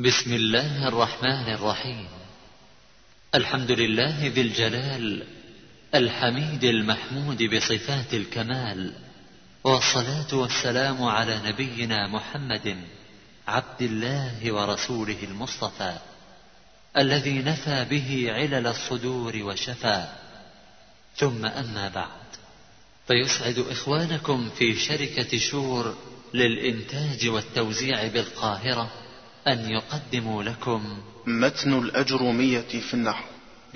بسم 0.00 0.32
الله 0.32 0.88
الرحمن 0.88 1.54
الرحيم. 1.54 2.08
الحمد 3.34 3.70
لله 3.70 4.26
ذي 4.26 4.40
الجلال 4.40 5.26
الحميد 5.94 6.64
المحمود 6.64 7.42
بصفات 7.42 8.14
الكمال 8.14 8.92
والصلاة 9.64 10.34
والسلام 10.34 11.02
على 11.02 11.40
نبينا 11.46 12.08
محمد 12.08 12.76
عبد 13.48 13.82
الله 13.82 14.52
ورسوله 14.52 15.22
المصطفى 15.22 15.96
الذي 16.96 17.38
نفى 17.38 17.86
به 17.90 18.32
علل 18.32 18.66
الصدور 18.66 19.36
وشفى. 19.36 20.06
ثم 21.16 21.46
أما 21.46 21.88
بعد 21.88 22.28
فيسعد 23.08 23.58
إخوانكم 23.58 24.50
في 24.50 24.74
شركة 24.74 25.38
شور 25.38 25.96
للإنتاج 26.34 27.28
والتوزيع 27.28 28.06
بالقاهرة 28.06 29.07
أن 29.48 29.70
يقدموا 29.70 30.42
لكم 30.42 31.02
متن 31.26 31.78
الأجرومية 31.78 32.60
في 32.60 32.94
النحو. 32.94 33.24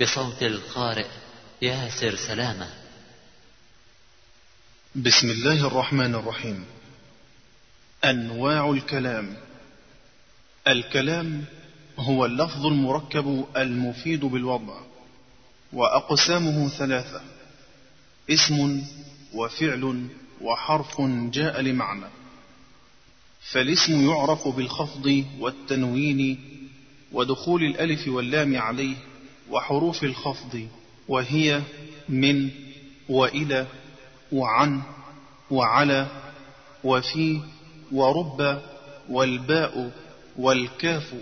بصوت 0.01 0.43
القارئ 0.43 1.07
ياسر 1.61 2.15
سلامة. 2.15 2.69
بسم 4.95 5.29
الله 5.29 5.67
الرحمن 5.67 6.15
الرحيم. 6.15 6.65
أنواع 8.05 8.69
الكلام. 8.69 9.37
الكلام 10.67 11.45
هو 11.99 12.25
اللفظ 12.25 12.65
المركب 12.65 13.45
المفيد 13.57 14.25
بالوضع 14.25 14.79
وأقسامه 15.73 16.69
ثلاثة 16.69 17.21
اسم 18.29 18.83
وفعل 19.33 20.07
وحرف 20.41 21.01
جاء 21.31 21.61
لمعنى. 21.61 22.22
فالاسم 23.51 24.09
يعرف 24.09 24.47
بالخفض 24.47 25.25
والتنوين 25.39 26.39
ودخول 27.11 27.63
الألف 27.63 28.07
واللام 28.07 28.55
عليه 28.57 28.95
وحروف 29.49 30.03
الخفض 30.03 30.67
وهي 31.07 31.61
من 32.09 32.49
وإلى 33.09 33.67
وعن 34.31 34.81
وعلى 35.51 36.07
وفي 36.83 37.41
ورب 37.91 38.61
والباء 39.09 39.91
والكاف 40.37 41.13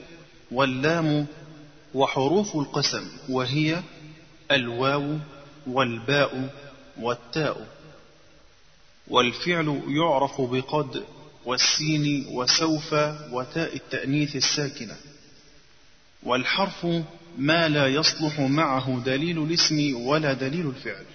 واللام 0.52 1.28
وحروف 1.94 2.56
القسم 2.56 3.08
وهي 3.30 3.82
الواو 4.52 5.18
والباء 5.68 6.50
والتاء. 7.02 7.68
والفعل 9.08 9.82
يعرف 9.88 10.42
بقد 10.42 11.04
والسين 11.46 12.26
وسوف 12.30 12.94
وتاء 13.32 13.76
التأنيث 13.76 14.36
الساكنة. 14.36 14.96
والحرف 16.24 16.88
ما 17.38 17.68
لا 17.68 17.88
يصلح 17.88 18.40
معه 18.40 19.02
دليل 19.06 19.44
الاسم 19.44 19.96
ولا 19.96 20.34
دليل 20.34 20.68
الفعل. 20.68 21.06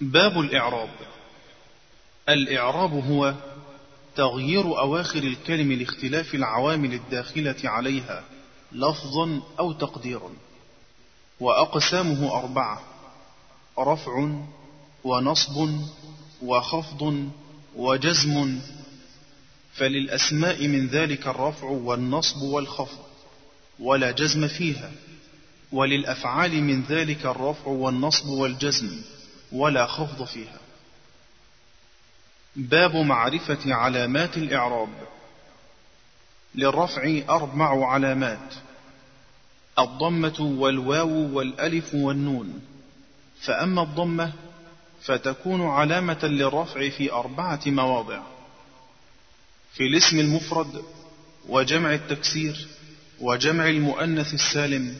باب 0.00 0.40
الإعراب. 0.40 0.90
الإعراب 2.28 2.92
هو 2.92 3.34
تغيير 4.16 4.64
أواخر 4.78 5.18
الكلم 5.18 5.72
لاختلاف 5.72 6.34
العوامل 6.34 6.94
الداخلة 6.94 7.56
عليها 7.64 8.24
لفظا 8.72 9.42
أو 9.58 9.72
تقديرا. 9.72 10.30
وأقسامه 11.40 12.38
أربعة 12.38 12.82
رفع 13.78 14.30
ونصب 15.04 15.70
وخفض 16.42 17.30
وجزم 17.76 18.60
فللأسماء 19.74 20.68
من 20.68 20.86
ذلك 20.86 21.26
الرفع 21.26 21.66
والنصب 21.66 22.42
والخفض 22.42 23.04
ولا 23.78 24.10
جزم 24.10 24.48
فيها 24.48 24.90
وللأفعال 25.72 26.64
من 26.64 26.82
ذلك 26.82 27.26
الرفع 27.26 27.66
والنصب 27.66 28.28
والجزم 28.28 29.02
ولا 29.52 29.86
خفض 29.86 30.24
فيها. 30.24 30.58
باب 32.56 32.96
معرفة 32.96 33.74
علامات 33.74 34.36
الإعراب 34.36 34.88
للرفع 36.54 37.20
أربع 37.28 37.86
علامات 37.86 38.54
الضمة 39.78 40.40
والواو 40.40 41.36
والألف 41.36 41.94
والنون 41.94 42.60
فأما 43.40 43.82
الضمة 43.82 44.32
فتكون 45.04 45.66
علامة 45.66 46.18
للرفع 46.24 46.88
في 46.88 47.12
أربعة 47.12 47.60
مواضع. 47.66 48.20
في 49.74 49.82
الاسم 49.86 50.18
المفرد 50.18 50.84
وجمع 51.48 51.94
التكسير 51.94 52.66
وجمع 53.20 53.68
المؤنث 53.68 54.34
السالم 54.34 54.98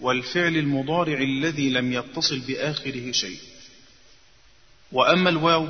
والفعل 0.00 0.56
المضارع 0.56 1.18
الذي 1.18 1.70
لم 1.70 1.92
يتصل 1.92 2.38
بآخره 2.38 3.12
شيء. 3.12 3.38
وأما 4.92 5.30
الواو 5.30 5.68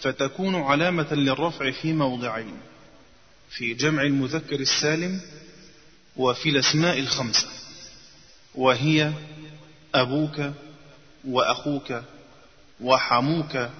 فتكون 0.00 0.54
علامة 0.54 1.14
للرفع 1.14 1.70
في 1.70 1.92
موضعين 1.92 2.56
في 3.50 3.74
جمع 3.74 4.02
المذكر 4.02 4.60
السالم 4.60 5.20
وفي 6.16 6.48
الأسماء 6.48 6.98
الخمسة 6.98 7.48
وهي 8.54 9.12
أبوك 9.94 10.50
وأخوك 11.24 12.02
وحموك 12.80 13.70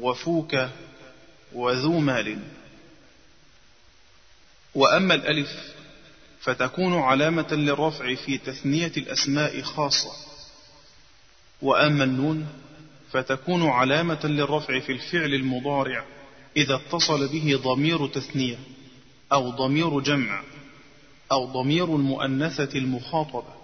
وفوك 0.00 0.68
وذو 1.52 1.98
مال. 1.98 2.38
وأما 4.74 5.14
الألف 5.14 5.50
فتكون 6.40 6.98
علامة 6.98 7.52
للرفع 7.52 8.14
في 8.14 8.38
تثنية 8.38 8.92
الأسماء 8.96 9.62
خاصة. 9.62 10.12
وأما 11.62 12.04
النون 12.04 12.48
فتكون 13.12 13.68
علامة 13.68 14.20
للرفع 14.24 14.80
في 14.80 14.92
الفعل 14.92 15.34
المضارع 15.34 16.04
إذا 16.56 16.74
اتصل 16.74 17.28
به 17.28 17.60
ضمير 17.64 18.06
تثنية 18.06 18.58
أو 19.32 19.50
ضمير 19.50 20.00
جمع 20.00 20.42
أو 21.32 21.62
ضمير 21.62 21.84
المؤنثة 21.84 22.78
المخاطبة. 22.78 23.54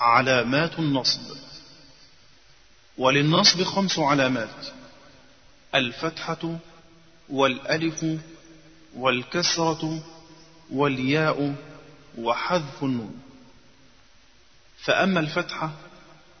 علامات 0.00 0.78
النصب. 0.78 1.36
وللنصب 2.98 3.62
خمس 3.62 3.98
علامات 3.98 4.66
الفتحة 5.74 6.58
والألف 7.28 8.04
والكسرة 8.96 10.02
والياء 10.70 11.54
وحذف 12.18 12.84
النون. 12.84 13.20
فأما 14.78 15.20
الفتحة 15.20 15.70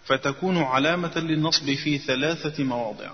فتكون 0.06 0.58
علامة 0.58 1.18
للنصب 1.18 1.74
في 1.74 1.98
ثلاثة 1.98 2.64
مواضع 2.64 3.10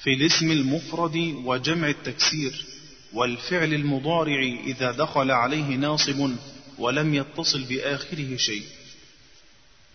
في 0.00 0.12
الاسم 0.14 0.50
المفرد 0.50 1.16
وجمع 1.44 1.88
التكسير 1.88 2.66
والفعل 3.12 3.74
المضارع 3.74 4.42
إذا 4.66 4.92
دخل 4.92 5.30
عليه 5.30 5.76
ناصب 5.76 6.30
ولم 6.78 7.14
يتصل 7.14 7.62
بآخره 7.62 8.36
شيء. 8.36 8.64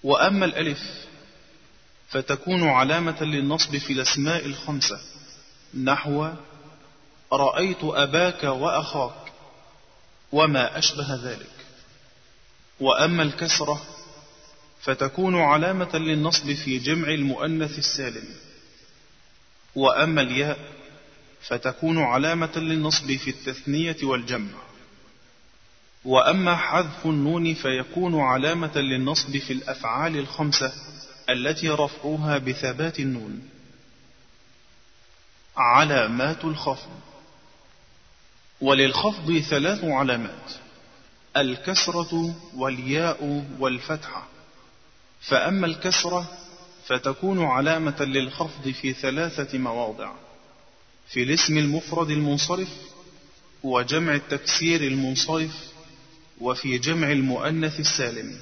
وأما 0.03 0.45
الألف 0.45 1.08
فتكون 2.09 2.69
علامة 2.69 3.23
للنصب 3.23 3.77
في 3.77 3.93
الأسماء 3.93 4.45
الخمسة. 4.45 4.99
نحو 5.83 6.29
رأيت 7.33 7.83
أباك 7.83 8.43
وأخاك 8.43 9.31
وما 10.31 10.77
أشبه 10.77 11.15
ذلك. 11.23 11.51
وأما 12.79 13.23
الكسرة 13.23 13.81
فتكون 14.81 15.41
علامة 15.41 15.95
للنصب 15.95 16.53
في 16.53 16.77
جمع 16.77 17.07
المؤنث 17.07 17.77
السالم. 17.77 18.25
وأما 19.75 20.21
الياء 20.21 20.59
فتكون 21.41 22.03
علامة 22.03 22.57
للنصب 22.57 23.12
في 23.12 23.29
التثنية 23.29 23.97
والجمع. 24.03 24.59
وأما 26.05 26.55
حذف 26.55 27.05
النون 27.05 27.53
فيكون 27.53 28.19
علامة 28.19 28.77
للنصب 28.77 29.38
في 29.38 29.53
الأفعال 29.53 30.17
الخمسة 30.17 30.73
التي 31.31 31.69
رفعها 31.69 32.37
بثبات 32.37 32.99
النون 32.99 33.49
علامات 35.57 36.45
الخفض. 36.45 36.89
وللخفض 38.61 39.37
ثلاث 39.37 39.83
علامات 39.83 40.51
الكسرة 41.37 42.35
والياء 42.55 43.45
والفتحة. 43.59 44.27
فأما 45.21 45.67
الكسرة 45.67 46.31
فتكون 46.87 47.45
علامة 47.45 48.01
للخفض 48.01 48.69
في 48.69 48.93
ثلاثة 48.93 49.57
مواضع 49.57 50.11
في 51.09 51.23
الاسم 51.23 51.57
المفرد 51.57 52.09
المنصرف 52.09 52.69
وجمع 53.63 54.15
التكسير 54.15 54.81
المنصرف 54.81 55.69
وفي 56.41 56.77
جمع 56.77 57.11
المؤنث 57.11 57.79
السالم. 57.79 58.39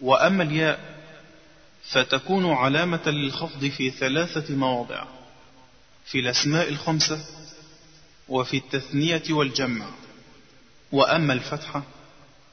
وأما 0.00 0.42
الياء 0.42 0.93
فتكون 1.88 2.52
علامة 2.52 3.02
للخفض 3.06 3.64
في 3.66 3.90
ثلاثة 3.90 4.54
مواضع 4.54 5.04
في 6.06 6.20
الأسماء 6.20 6.68
الخمسة 6.68 7.24
وفي 8.28 8.56
التثنية 8.56 9.22
والجمع. 9.30 9.86
وأما 10.92 11.32
الفتحة 11.32 11.82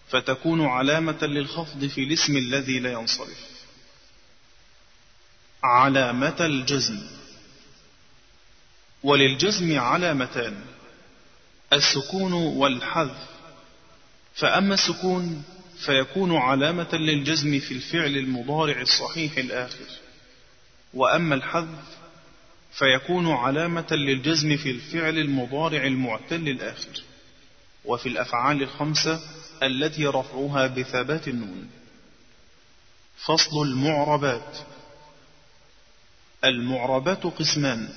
فتكون 0.09 0.65
علامة 0.65 1.17
للخفض 1.21 1.85
في 1.85 2.03
الاسم 2.03 2.37
الذي 2.37 2.79
لا 2.79 2.91
ينصرف. 2.91 3.51
علامة 5.63 6.35
الجزم. 6.39 6.99
وللجزم 9.03 9.79
علامتان 9.79 10.61
السكون 11.73 12.33
والحذف. 12.33 13.27
فأما 14.35 14.73
السكون 14.73 15.43
فيكون 15.85 16.37
علامة 16.37 16.93
للجزم 16.93 17.59
في 17.59 17.73
الفعل 17.73 18.17
المضارع 18.17 18.81
الصحيح 18.81 19.37
الآخر. 19.37 19.85
وأما 20.93 21.35
الحذف 21.35 21.97
فيكون 22.71 23.31
علامة 23.31 23.87
للجزم 23.91 24.57
في 24.57 24.71
الفعل 24.71 25.17
المضارع 25.17 25.85
المعتل 25.85 26.49
الآخر. 26.49 27.03
وفي 27.85 28.09
الأفعال 28.09 28.63
الخمسة 28.63 29.19
التي 29.63 30.05
رفعها 30.05 30.67
بثبات 30.67 31.27
النون. 31.27 31.69
فصل 33.17 33.61
المعربات. 33.61 34.57
المعربات 36.45 37.23
قسمان. 37.23 37.89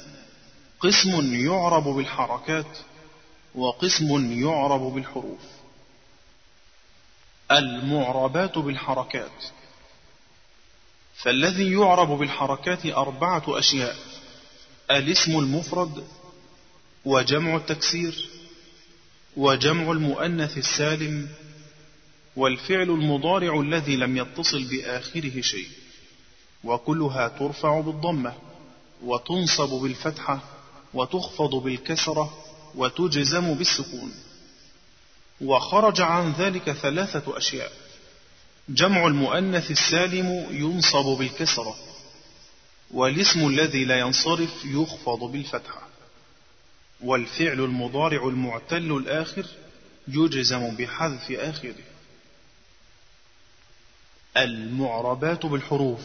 قسم 0.80 1.34
يعرب 1.34 1.84
بالحركات 1.84 2.78
وقسم 3.54 4.42
يعرب 4.42 4.80
بالحروف. 4.80 5.53
المعربات 7.58 8.58
بالحركات. 8.58 9.44
فالذي 11.16 11.72
يعرب 11.72 12.08
بالحركات 12.18 12.86
أربعة 12.86 13.44
أشياء 13.48 13.96
الاسم 14.90 15.38
المفرد 15.38 16.04
وجمع 17.04 17.56
التكسير 17.56 18.28
وجمع 19.36 19.92
المؤنث 19.92 20.58
السالم 20.58 21.28
والفعل 22.36 22.90
المضارع 22.90 23.60
الذي 23.60 23.96
لم 23.96 24.16
يتصل 24.16 24.64
بآخره 24.64 25.40
شيء. 25.40 25.68
وكلها 26.64 27.28
ترفع 27.28 27.80
بالضمة 27.80 28.34
وتنصب 29.02 29.68
بالفتحة 29.68 30.40
وتخفض 30.94 31.54
بالكسرة 31.54 32.34
وتجزم 32.74 33.54
بالسكون. 33.54 34.14
وخرج 35.40 36.00
عن 36.00 36.32
ذلك 36.32 36.72
ثلاثة 36.72 37.38
أشياء. 37.38 37.72
جمع 38.68 39.06
المؤنث 39.06 39.70
السالم 39.70 40.46
ينصب 40.50 41.04
بالكسرة 41.04 41.76
والاسم 42.90 43.48
الذي 43.48 43.84
لا 43.84 43.98
ينصرف 43.98 44.64
يخفض 44.64 45.18
بالفتحة 45.18 45.88
والفعل 47.00 47.60
المضارع 47.60 48.28
المعتل 48.28 48.92
الآخر 48.92 49.46
يجزم 50.08 50.76
بحذف 50.76 51.30
آخره. 51.30 51.74
المعربات 54.36 55.46
بالحروف 55.46 56.00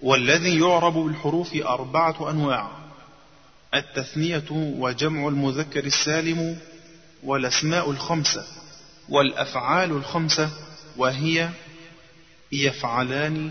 والذي 0.00 0.60
يعرب 0.60 0.94
بالحروف 0.94 1.54
أربعة 1.54 2.30
أنواع 2.30 2.70
التثنية 3.74 4.44
وجمع 4.50 5.28
المذكر 5.28 5.84
السالم 5.84 6.58
والأسماء 7.26 7.90
الخمسة 7.90 8.46
والأفعال 9.08 9.90
الخمسة 9.90 10.50
وهي 10.96 11.50
يفعلان 12.52 13.50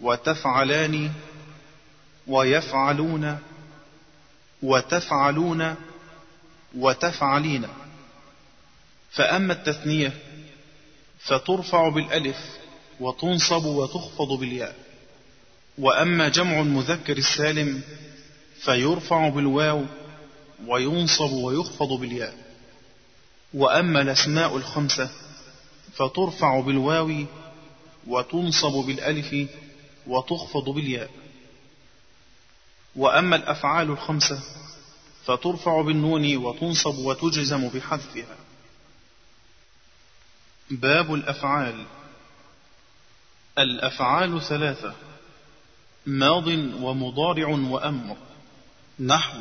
وتفعلان 0.00 1.12
ويفعلون 2.26 3.38
وتفعلون 4.62 5.74
وتفعلين. 6.76 7.68
فأما 9.10 9.52
التثنية 9.52 10.12
فترفع 11.18 11.88
بالألف 11.88 12.38
وتنصب 13.00 13.64
وتخفض 13.64 14.28
بالياء. 14.28 14.76
وأما 15.78 16.28
جمع 16.28 16.60
المذكر 16.60 17.16
السالم 17.16 17.82
فيرفع 18.60 19.28
بالواو 19.28 19.84
وينصب 20.66 21.32
ويخفض 21.32 21.88
بالياء. 21.88 22.45
وأما 23.56 24.00
الأسماء 24.00 24.56
الخمسة 24.56 25.10
فترفع 25.94 26.60
بالواو 26.60 27.24
وتنصب 28.06 28.72
بالألف 28.72 29.48
وتخفض 30.06 30.64
بالياء. 30.64 31.10
وأما 32.96 33.36
الأفعال 33.36 33.90
الخمسة 33.90 34.40
فترفع 35.24 35.80
بالنون 35.82 36.36
وتنصب 36.36 36.98
وتجزم 36.98 37.68
بحذفها. 37.68 38.36
باب 40.70 41.14
الأفعال. 41.14 41.84
الأفعال 43.58 44.42
ثلاثة 44.42 44.94
ماض 46.06 46.46
ومضارع 46.82 47.48
وأمر. 47.48 48.16
نحو 49.00 49.38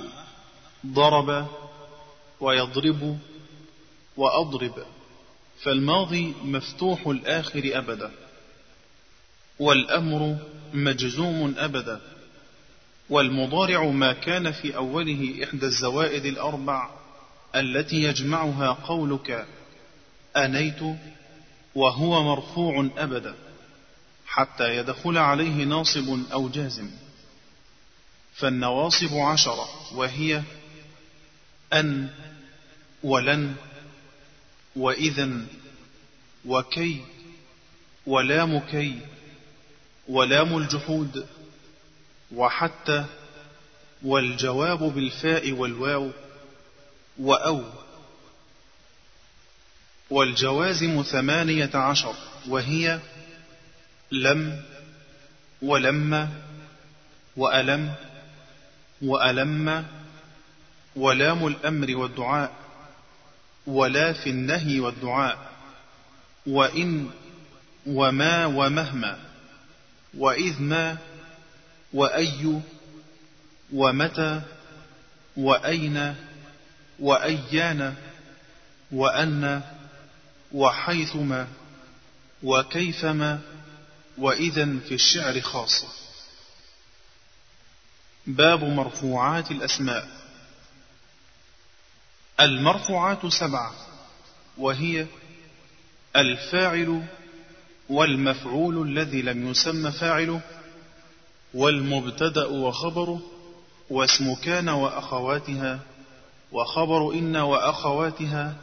ضرب 0.85 1.47
ويضرب 2.39 3.19
وأضرب 4.17 4.85
فالماضي 5.63 6.33
مفتوح 6.43 7.07
الآخر 7.07 7.71
أبدا 7.73 8.11
والأمر 9.59 10.37
مجزوم 10.73 11.55
أبدا 11.57 12.01
والمضارع 13.09 13.85
ما 13.85 14.13
كان 14.13 14.51
في 14.51 14.75
أوله 14.75 15.43
إحدى 15.43 15.65
الزوائد 15.65 16.25
الأربع 16.25 16.89
التي 17.55 17.95
يجمعها 17.95 18.71
قولك 18.71 19.45
أنيت 20.37 20.79
وهو 21.75 22.23
مرفوع 22.23 22.89
أبدا 22.97 23.35
حتى 24.27 24.77
يدخل 24.77 25.17
عليه 25.17 25.63
ناصب 25.63 26.19
أو 26.33 26.49
جازم. 26.49 26.91
فالنواصب 28.35 29.15
عشرة 29.15 29.67
وهي 29.93 30.41
أن 31.73 32.09
ولن 33.03 33.55
وإذا 34.75 35.29
وكي 36.45 37.01
ولام 38.05 38.59
كي 38.59 38.99
ولام 40.07 40.57
الجحود 40.57 41.27
وحتى 42.35 43.05
والجواب 44.03 44.79
بالفاء 44.79 45.51
والواو 45.51 46.11
وأو 47.19 47.63
والجوازم 50.09 51.03
ثمانية 51.03 51.69
عشر 51.73 52.15
وهي 52.47 52.99
لم 54.11 54.61
ولما 55.61 56.29
وألم 57.37 57.93
وألم 59.01 59.85
ولام 60.95 61.47
الأمر 61.47 61.95
والدعاء 61.95 62.64
ولا 63.67 64.13
في 64.13 64.29
النهي 64.29 64.79
والدعاء 64.79 65.51
وإن 66.47 67.09
وما 67.85 68.45
ومهما 68.45 69.19
وإذ 70.17 70.61
ما 70.61 70.97
وأي 71.93 72.61
ومتى 73.73 74.41
وأين 75.37 76.15
وأيان 76.99 77.95
وأن 78.91 79.61
وحيثما 80.51 81.47
وكيفما 82.43 83.39
وإذا 84.17 84.79
في 84.87 84.93
الشعر 84.93 85.41
خاصة. 85.41 85.87
باب 88.27 88.63
مرفوعات 88.63 89.51
الأسماء. 89.51 90.24
المرفوعات 92.39 93.25
سبعة 93.25 93.71
وهي 94.57 95.05
الفاعل 96.15 97.03
والمفعول 97.89 98.89
الذي 98.89 99.21
لم 99.21 99.51
يسمى 99.51 99.91
فاعله 99.91 100.41
والمبتدأ 101.53 102.45
وخبره 102.45 103.21
واسم 103.89 104.35
كان 104.35 104.69
وأخواتها 104.69 105.79
وخبر 106.51 107.13
إن 107.13 107.35
وأخواتها 107.35 108.55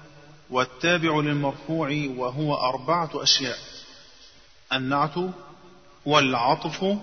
والتابع 0.51 1.21
للمرفوع 1.21 2.09
وهو 2.17 2.55
أربعة 2.55 3.11
أشياء 3.15 3.59
النعت 4.73 5.15
والعطف 6.07 6.97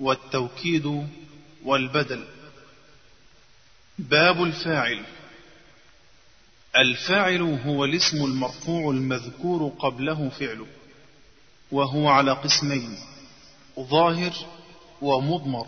والتوكيد 0.00 1.08
والبدل. 1.64 2.24
باب 3.98 4.42
الفاعل. 4.42 5.04
الفاعل 6.76 7.42
هو 7.66 7.84
الاسم 7.84 8.24
المرفوع 8.24 8.90
المذكور 8.90 9.72
قبله 9.78 10.28
فعله 10.28 10.66
وهو 11.72 12.08
على 12.08 12.32
قسمين 12.32 12.96
ظاهر 13.80 14.32
ومضمر. 15.02 15.66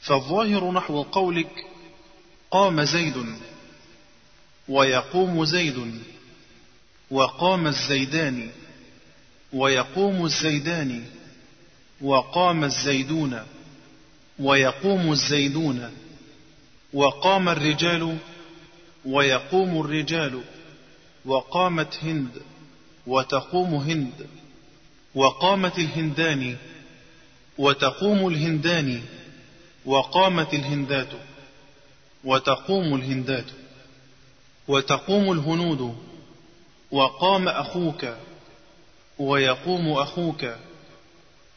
فالظاهر 0.00 0.70
نحو 0.72 1.02
قولك 1.02 1.64
قام 2.50 2.84
زيد 2.84 3.14
ويقوم 4.68 5.44
زيد 5.44 6.02
وقام 7.10 7.66
الزيدان 7.66 8.50
ويقوم 9.52 10.24
الزيدان 10.24 11.04
وقام 12.00 12.64
الزيدون 12.64 13.42
ويقوم 14.38 15.12
الزيدون 15.12 15.90
وقام 16.92 17.48
الرجال 17.48 18.18
ويقوم 19.04 19.80
الرجال 19.80 20.40
وقامت 21.24 21.98
هند 22.02 22.30
وتقوم 23.06 23.74
هند 23.74 24.26
وقامت 25.14 25.78
الهندان 25.78 26.56
وتقوم 27.58 28.28
الهندان 28.28 29.02
وقامت 29.86 30.54
الهندات 30.54 31.08
وتقوم 32.24 32.94
الهندات 32.94 33.44
وتقوم 34.68 35.32
الهنود 35.32 35.96
وقام 36.90 37.48
أخوك 37.48 38.06
ويقوم 39.18 39.88
أخوك 39.92 40.46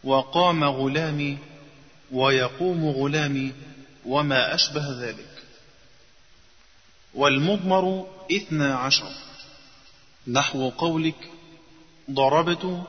وقام 0.03 0.63
غلامي 0.63 1.37
ويقوم 2.11 2.89
غلامي 2.89 3.51
وما 4.05 4.55
أشبه 4.55 5.01
ذلك 5.01 5.30
والمضمر 7.15 8.05
إثنى 8.31 8.65
عشر. 8.65 9.11
نحو 10.27 10.69
قولك 10.69 11.29
ضربت 12.11 12.83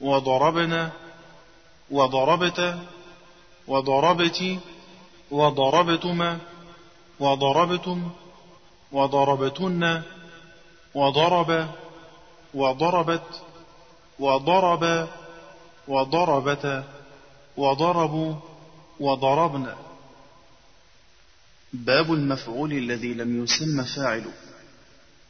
وضربنا 0.00 0.90
وضربت 1.90 2.78
وضربت 3.68 4.58
وضربتما 5.30 6.38
وضربتم 7.20 8.10
وضربتن 8.92 10.02
وضرب 10.94 11.68
وضربت 12.54 13.42
وضرب 14.20 15.08
وضربت 15.88 16.84
وضربوا 17.56 18.34
وضربنا. 19.00 19.89
باب 21.72 22.12
المفعول 22.12 22.72
الذي 22.72 23.14
لم 23.14 23.44
يسم 23.44 23.84
فاعله 23.84 24.32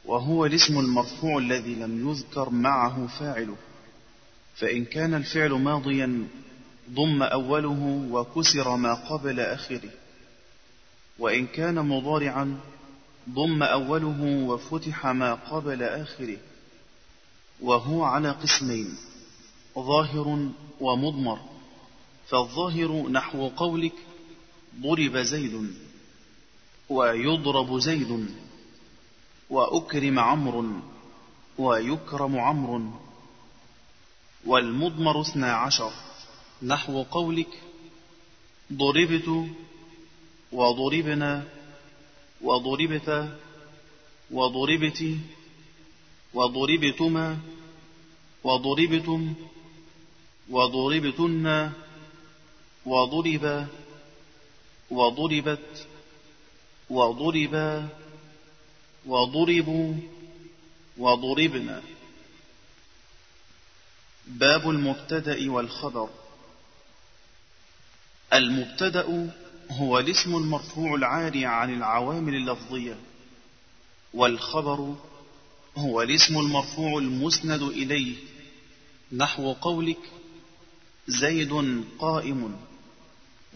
وهو 0.05 0.47
الاسم 0.47 0.79
المرفوع 0.79 1.39
الذي 1.39 1.75
لم 1.75 2.11
يذكر 2.11 2.51
معه 2.51 3.07
فاعله. 3.07 3.57
فإن 4.55 4.85
كان 4.85 5.15
الفعل 5.15 5.51
ماضيا 5.51 6.29
ضم 6.91 7.23
أوله 7.23 8.09
وكسر 8.11 8.77
ما 8.77 8.95
قبل 8.95 9.41
آخره. 9.41 9.91
وإن 11.19 11.47
كان 11.47 11.75
مضارعا 11.75 12.61
ضم 13.31 13.63
أوله 13.63 14.23
وفتح 14.23 15.07
ما 15.07 15.35
قبل 15.35 15.83
آخره. 15.83 16.39
وهو 17.61 18.05
على 18.05 18.31
قسمين 18.31 18.95
ظاهر 19.79 20.49
ومضمر. 20.81 21.39
فالظاهر 22.29 23.09
نحو 23.09 23.49
قولك 23.49 23.95
ضرب 24.81 25.17
زيد. 25.17 25.75
ويضرب 26.91 27.79
زيد 27.79 28.29
وأكرم 29.51 30.19
عمرو 30.19 30.65
ويكرم 31.59 32.39
عمرو 32.39 32.83
والمضمر 34.47 35.21
اثنا 35.21 35.53
عشر 35.53 35.93
نحو 36.63 37.03
قولك 37.03 37.63
ضربت 38.73 39.29
وضربنا 40.53 41.45
وضربت 42.43 43.39
وضربت 44.31 45.19
وضربتما 46.35 47.39
وضربتم 48.45 49.35
وضربتن 50.51 51.73
وضرب 52.87 53.67
وضربت 54.91 55.87
وضربا 56.91 57.89
وضربوا 59.07 59.95
وضربنا. 60.99 61.83
باب 64.27 64.71
المبتدأ 64.71 65.51
والخبر. 65.51 66.09
المبتدأ 68.33 69.31
هو 69.71 69.99
الاسم 69.99 70.37
المرفوع 70.37 70.95
العاري 70.95 71.47
عن 71.47 71.75
العوامل 71.75 72.35
اللفظية 72.35 72.99
والخبر 74.15 74.95
هو 75.77 76.03
الاسم 76.03 76.39
المرفوع 76.39 76.99
المسند 76.99 77.63
إليه. 77.63 78.17
نحو 79.13 79.53
قولك 79.53 80.11
زيد 81.09 81.85
قائم 81.99 82.57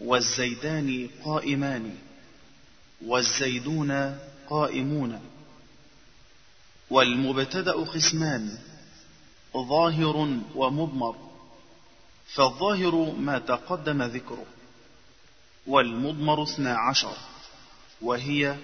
والزيدان 0.00 1.08
قائمان. 1.24 1.96
والزيدون 3.06 4.18
قائمون. 4.48 5.20
والمبتدأ 6.90 7.72
قسمان 7.72 8.58
ظاهر 9.56 10.16
ومضمر. 10.54 11.16
فالظاهر 12.34 13.14
ما 13.18 13.38
تقدم 13.38 14.02
ذكره 14.02 14.46
والمضمر 15.66 16.42
اثنا 16.42 16.78
عشر 16.78 17.16
وهي 18.02 18.56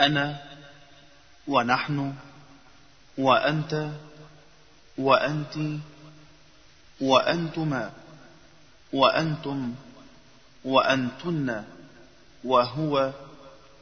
أنا 0.00 0.42
ونحن 1.48 2.14
وأنت 3.18 3.90
وأنت 4.98 5.56
وأنتما 7.00 7.92
وأنتم 8.92 9.74
وأنتن 10.64 11.64
وهو 12.44 13.12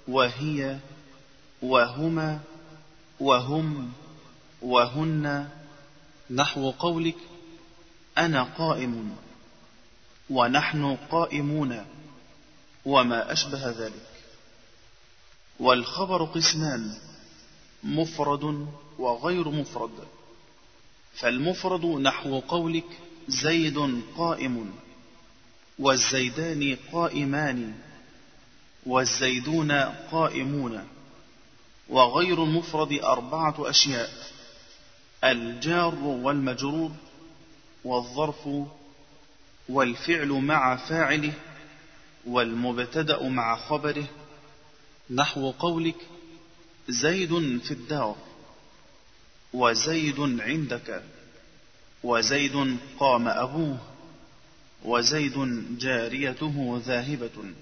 وهي 0.09 0.79
وهما 1.63 2.41
وهم 3.21 3.93
وهن 4.63 5.49
نحو 6.31 6.71
قولك 6.71 7.17
أنا 8.19 8.43
قائم 8.43 9.17
ونحن 10.31 10.97
قائمون 11.11 11.87
وما 12.85 13.33
أشبه 13.33 13.71
ذلك. 13.71 14.07
والخبر 15.61 16.25
قسمان 16.25 16.95
مفرد 17.85 18.67
وغير 18.99 19.49
مفرد. 19.49 19.99
فالمفرد 21.15 21.87
نحو 21.87 22.41
قولك 22.41 22.99
زيد 23.29 24.03
قائم 24.17 24.75
والزيدان 25.79 26.77
قائمان. 26.93 27.86
والزيدون 28.87 29.73
قائمون 30.13 30.85
وغير 31.89 32.45
المفرد 32.45 32.93
أربعة 32.93 33.71
أشياء 33.71 34.11
الجار 35.25 35.95
والمجرور 35.95 36.91
والظرف 37.85 38.49
والفعل 39.69 40.29
مع 40.29 40.77
فاعله 40.77 41.33
والمبتدأ 42.27 43.29
مع 43.29 43.57
خبره. 43.57 44.07
نحو 45.11 45.51
قولك 45.51 45.97
زيد 46.89 47.61
في 47.65 47.71
الدار 47.71 48.17
وزيد 49.53 50.41
عندك 50.41 51.03
وزيد 52.03 52.79
قام 52.99 53.29
أبوه 53.29 53.79
وزيد 54.85 55.65
جاريته 55.79 56.83
ذاهبة. 56.87 57.55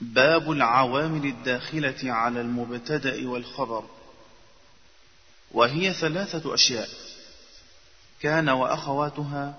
باب 0.00 0.50
العوامل 0.50 1.26
الداخلة 1.26 2.12
على 2.12 2.40
المبتدأ 2.40 3.28
والخبر. 3.28 3.84
وهي 5.52 5.92
ثلاثة 5.92 6.54
أشياء. 6.54 6.88
كان 8.20 8.48
وأخواتها 8.48 9.54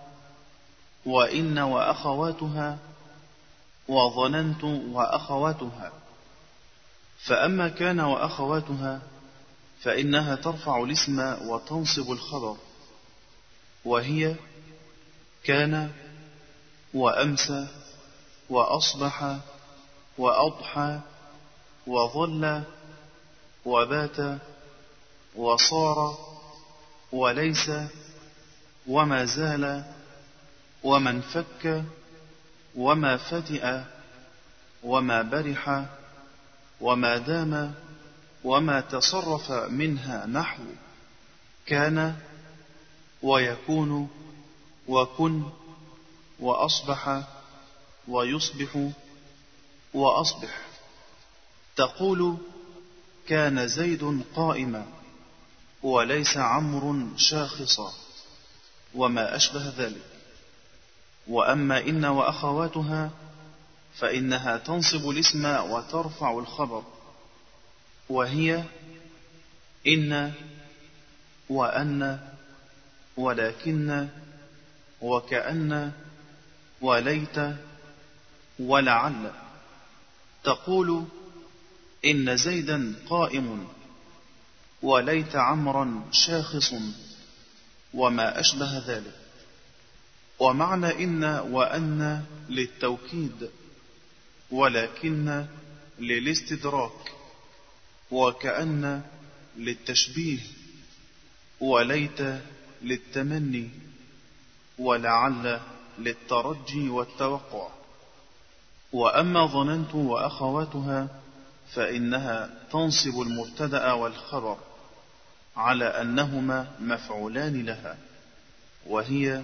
وإن 1.05 1.59
وأخواتها 1.59 2.77
وظننت 3.87 4.63
وأخواتها. 4.63 5.91
فأما 7.23 7.67
كان 7.67 7.99
وأخواتها 7.99 9.01
فإنها 9.81 10.35
ترفع 10.35 10.83
الاسم 10.83 11.19
وتنصب 11.47 12.11
الخبر. 12.11 12.57
وهي 13.85 14.35
كان 15.43 15.91
وأمسى 16.93 17.67
وأصبح 18.49 19.37
وأضحى 20.17 20.99
وظل 21.87 22.63
وبات 23.65 24.39
وصار 25.35 26.17
وليس 27.11 27.71
وما 28.87 29.25
زال 29.25 29.83
وما 30.83 31.09
انفك 31.09 31.83
وما 32.75 33.17
فتئ 33.17 33.81
وما 34.83 35.21
برح 35.21 35.85
وما 36.81 37.17
دام 37.17 37.73
وما 38.43 38.81
تصرف 38.81 39.51
منها 39.51 40.25
نحو 40.25 40.63
كان 41.65 42.15
ويكون 43.23 44.09
وكن 44.87 45.43
وأصبح 46.39 47.21
ويصبح 48.07 48.89
وأصبح. 49.93 50.57
تقول 51.75 52.37
كان 53.27 53.67
زيد 53.67 54.23
قائما 54.35 54.85
وليس 55.83 56.37
عمرو 56.37 57.17
شاخصا 57.17 57.93
وما 58.95 59.35
أشبه 59.35 59.73
ذلك. 59.77 60.05
وأما 61.27 61.79
إن 61.79 62.05
وأخواتها 62.05 63.09
فإنها 63.97 64.57
تنصب 64.57 65.09
الاسم 65.09 65.45
وترفع 65.45 66.39
الخبر. 66.39 66.83
وهي 68.09 68.63
إن 69.87 70.33
وأن 71.49 72.19
ولكن 73.17 74.07
وكأن 75.01 75.91
وليت 76.81 77.55
ولعل. 78.59 79.31
تقول 80.43 81.05
إن 82.05 82.37
زيدا 82.37 82.93
قائم 83.09 83.67
وليت 84.81 85.35
عمرا 85.35 86.03
شاخص 86.11 86.73
وما 87.93 88.39
أشبه 88.39 88.77
ذلك. 88.87 89.15
ومعنى 90.39 91.03
إن 91.03 91.23
وأن 91.23 92.25
للتوكيد 92.49 93.49
ولكن 94.51 95.45
للاستدراك 95.99 97.11
وكأن 98.11 99.01
للتشبيه 99.57 100.39
وليت 101.59 102.41
للتمني 102.81 103.69
ولعل 104.77 105.59
للترجي 105.99 106.89
والتوقع. 106.89 107.80
وأما 108.93 109.45
ظننت 109.45 109.95
وأخواتها 109.95 111.07
فإنها 111.73 112.49
تنصب 112.71 113.21
المبتدأ 113.21 113.91
والخبر 113.91 114.57
على 115.57 115.85
أنهما 115.85 116.71
مفعولان 116.79 117.65
لها 117.65 117.97
وهي 118.87 119.43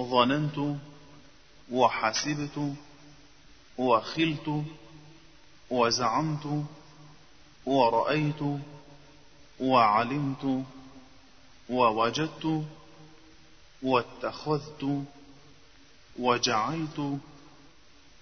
ظننت 0.00 0.76
وحسبت 1.72 2.74
وخلت 3.78 4.64
وزعمت 5.70 6.64
ورأيت 7.66 8.40
وعلمت 9.60 10.64
ووجدت 11.70 12.64
واتخذت 13.82 15.04
وجعلت 16.18 17.18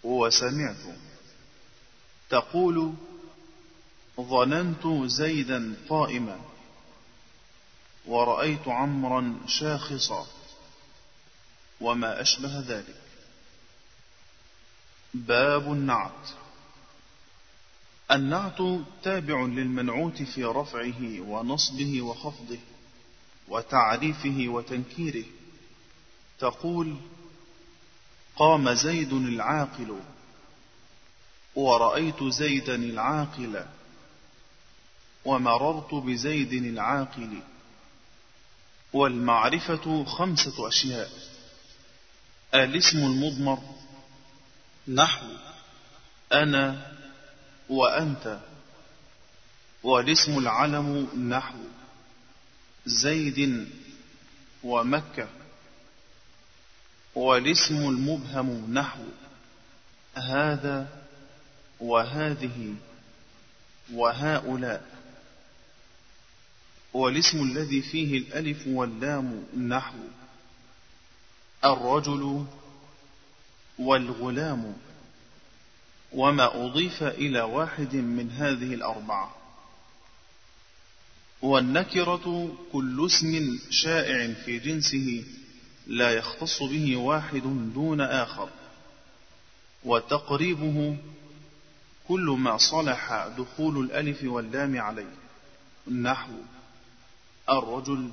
وسمعت 0.06 0.76
تقول 2.30 2.92
ظننت 4.20 5.10
زيدا 5.10 5.74
قائما. 5.88 6.40
ورأيت 8.06 8.68
عمرا 8.68 9.40
شاخصا. 9.46 10.26
وما 11.80 12.20
أشبه 12.20 12.60
ذلك. 12.60 13.00
باب 15.14 15.72
النعت. 15.72 16.28
النعت 18.10 18.62
تابع 19.02 19.42
للمنعوت 19.42 20.22
في 20.22 20.44
رفعه 20.44 21.20
ونصبه 21.20 22.02
وخفضه 22.02 22.58
وتعريفه 23.48 24.44
وتنكيره. 24.48 25.24
تقول 26.38 26.96
قام 28.36 28.74
زيد 28.74 29.12
العاقل. 29.12 30.00
ورأيت 31.56 32.24
زيدا 32.24 32.74
العاقل. 32.74 33.64
ومررت 35.24 35.94
بزيد 35.94 36.52
العاقل. 36.52 37.38
والمعرفة 38.92 40.04
خمسة 40.04 40.68
أشياء. 40.68 41.10
الاسم 42.54 42.98
المضمر. 42.98 43.58
نحو. 44.88 45.26
أنا 46.32 46.92
وأنت. 47.68 48.38
والاسم 49.82 50.38
العلم 50.38 51.08
نحو. 51.28 51.58
زيد 52.86 53.68
ومكة. 54.64 55.28
والاسم 57.16 57.76
المبهم 57.76 58.74
نحو. 58.74 59.02
هذا 60.14 60.88
وهذه 61.80 62.74
وهؤلاء. 63.92 64.86
والاسم 66.92 67.42
الذي 67.42 67.82
فيه 67.82 68.18
الألف 68.18 68.66
واللام 68.66 69.44
نحو. 69.68 69.98
الرجل 71.64 72.46
والغلام. 73.78 74.76
وما 76.12 76.66
أضيف 76.66 77.02
إلى 77.02 77.40
واحد 77.40 77.94
من 77.94 78.30
هذه 78.30 78.74
الأربعة. 78.74 79.36
والنكرة 81.42 82.56
كل 82.72 83.06
اسم 83.06 83.58
شائع 83.70 84.32
في 84.32 84.58
جنسه. 84.58 85.24
لا 85.86 86.10
يختص 86.10 86.62
به 86.62 86.96
واحد 86.96 87.42
دون 87.74 88.00
آخر 88.00 88.48
وتقريبه 89.84 90.96
كل 92.08 92.36
ما 92.38 92.56
صلح 92.56 93.26
دخول 93.38 93.84
الألف 93.84 94.24
واللام 94.24 94.80
عليه 94.80 95.14
النحو 95.88 96.32
الرجل 97.50 98.10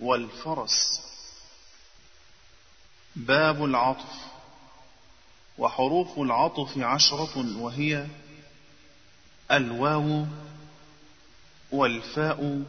والفرس. 0.00 1.00
باب 3.16 3.64
العطف 3.64 4.14
وحروف 5.58 6.18
العطف 6.18 6.78
عشرة 6.78 7.58
وهي 7.58 8.06
الواو 9.50 10.26
والفاء 11.72 12.62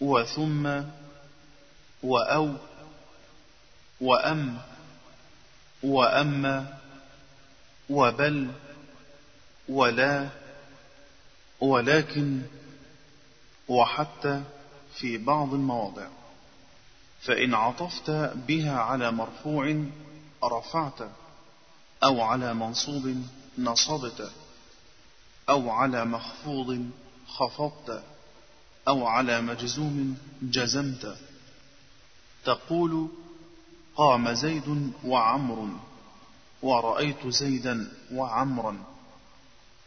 وثم 0.00 0.82
وأو. 2.02 2.56
وأم 4.02 4.58
وأما 5.82 6.78
وبل 7.90 8.50
ولا 9.68 10.28
ولكن 11.60 12.42
وحتى 13.68 14.42
في 14.94 15.18
بعض 15.18 15.54
المواضع. 15.54 16.06
فإن 17.20 17.54
عطفت 17.54 18.10
بها 18.34 18.78
على 18.78 19.10
مرفوع 19.10 19.84
رفعت 20.44 21.08
أو 22.04 22.20
على 22.20 22.54
منصوب 22.54 23.22
نصبت 23.58 24.30
أو 25.48 25.70
على 25.70 26.04
مخفوض 26.04 26.90
خفضت 27.26 28.02
أو 28.88 29.06
على 29.06 29.40
مجزوم 29.40 30.18
جزمت. 30.42 31.16
تقول 32.44 33.08
قام 33.96 34.32
زيد 34.32 34.92
وعمر 35.04 35.68
ورأيت 36.62 37.26
زيدا 37.26 37.92
وعمرا 38.12 38.76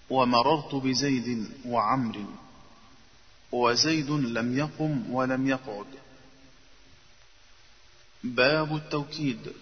ومررت 0.10 0.76
بزيد 0.76 1.50
وعمر 1.66 2.26
وزيد 3.52 4.10
لم 4.10 4.58
يقم 4.58 5.12
ولم 5.12 5.48
يقعد. 5.48 5.86
باب 8.24 8.76
التوكيد. 8.76 9.54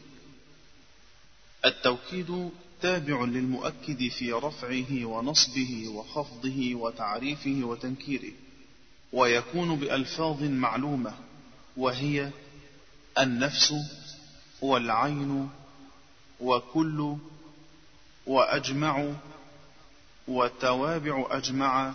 التوكيد 1.65 2.49
تابع 2.81 3.23
للمؤكد 3.23 4.07
في 4.07 4.31
رفعه 4.31 5.05
ونصبه 5.05 5.87
وخفضه 5.87 6.75
وتعريفه 6.75 7.59
وتنكيره 7.63 8.33
ويكون 9.13 9.75
بألفاظ 9.75 10.43
معلومة 10.43 11.13
وهي 11.77 12.31
النفس 13.19 13.73
والعين 14.63 15.49
وكل 16.39 17.15
وأجمع 18.27 19.13
والتوابع 20.27 21.25
أجمع 21.29 21.93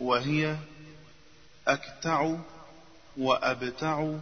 وهي 0.00 0.56
أكتع 1.68 2.36
وأبتع 3.16 4.18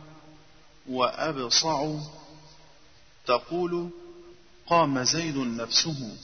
وأبصع 0.88 1.94
تقول 3.26 3.90
قام 4.66 5.02
زيد 5.04 5.36
نفسه 5.36 6.16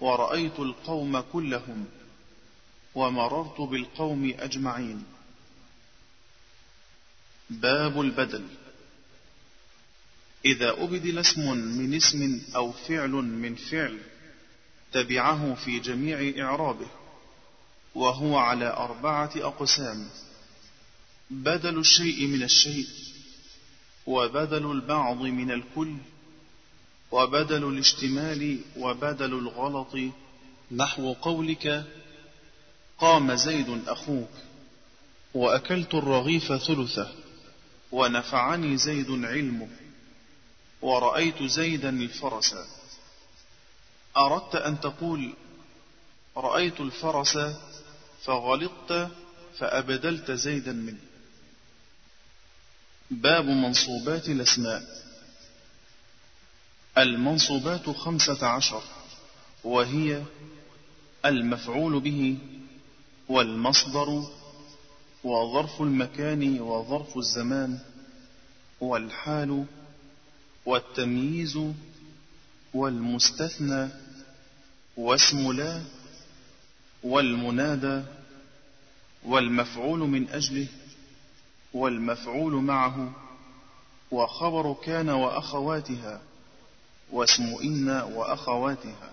ورأيت 0.00 0.58
القوم 0.58 1.20
كلهم 1.20 1.86
ومررت 2.94 3.60
بالقوم 3.60 4.34
أجمعين. 4.38 5.04
باب 7.50 8.00
البدل. 8.00 8.44
إذا 10.46 10.70
أبدل 10.70 11.18
اسم 11.18 11.56
من 11.56 11.94
اسم 11.94 12.40
أو 12.56 12.72
فعل 12.72 13.10
من 13.10 13.54
فعل 13.54 13.98
تبعه 14.92 15.54
في 15.54 15.78
جميع 15.78 16.44
إعرابه 16.44 16.86
وهو 17.94 18.36
على 18.36 18.66
أربعة 18.66 19.30
أقسام 19.36 20.08
بدل 21.30 21.78
الشيء 21.78 22.26
من 22.26 22.42
الشيء 22.42 22.86
وبدل 24.06 24.70
البعض 24.70 25.22
من 25.22 25.50
الكل 25.50 25.96
وبدل 27.12 27.68
الاشتمال 27.68 28.58
وبدل 28.76 29.32
الغلط. 29.34 29.96
نحو 30.72 31.12
قولك 31.12 31.84
قام 32.98 33.34
زيد 33.34 33.82
أخوك 33.86 34.30
وأكلت 35.34 35.94
الرغيف 35.94 36.52
ثلثه 36.52 37.12
ونفعني 37.92 38.76
زيد 38.76 39.10
علمه. 39.10 39.68
ورأيت 40.82 41.42
زيدا 41.42 41.88
الفرس. 41.88 42.54
أردت 44.16 44.54
أن 44.54 44.80
تقول 44.80 45.34
رأيت 46.36 46.80
الفرس 46.80 47.38
فغلطت 48.24 49.10
فأبدلت 49.58 50.30
زيدا 50.30 50.72
منه. 50.72 51.00
باب 53.10 53.44
منصوبات 53.44 54.28
الأسماء. 54.28 55.06
المنصوبات 56.98 57.90
خمسة 57.90 58.46
عشر 58.46 58.82
وهي 59.64 60.22
المفعول 61.24 62.00
به 62.00 62.38
والمصدر 63.28 64.22
وظرف 65.24 65.82
المكان 65.82 66.60
وظرف 66.60 67.18
الزمان 67.18 67.78
والحال 68.80 69.64
والتمييز 70.66 71.58
والمستثنى 72.74 73.88
واسم 74.96 75.52
لا 75.52 75.82
والمنادى 77.02 78.02
والمفعول 79.24 79.98
من 79.98 80.28
أجله 80.28 80.66
والمفعول 81.74 82.52
معه 82.52 83.12
وخبر 84.10 84.76
كان 84.84 85.08
وأخواتها 85.08 86.20
واسم 87.12 87.42
إن 87.62 87.88
وأخواتها 87.88 89.12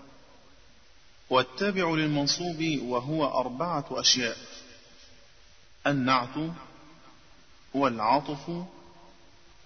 والتابع 1.30 1.90
للمنصوب 1.90 2.78
وهو 2.82 3.26
أربعة 3.40 3.84
أشياء 3.90 4.36
النعت 5.86 6.34
والعطف 7.74 8.64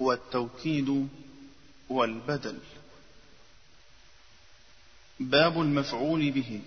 والتوكيد 0.01 1.09
والبدل 1.89 2.59
باب 5.21 5.61
المفعول 5.61 6.31
به. 6.31 6.61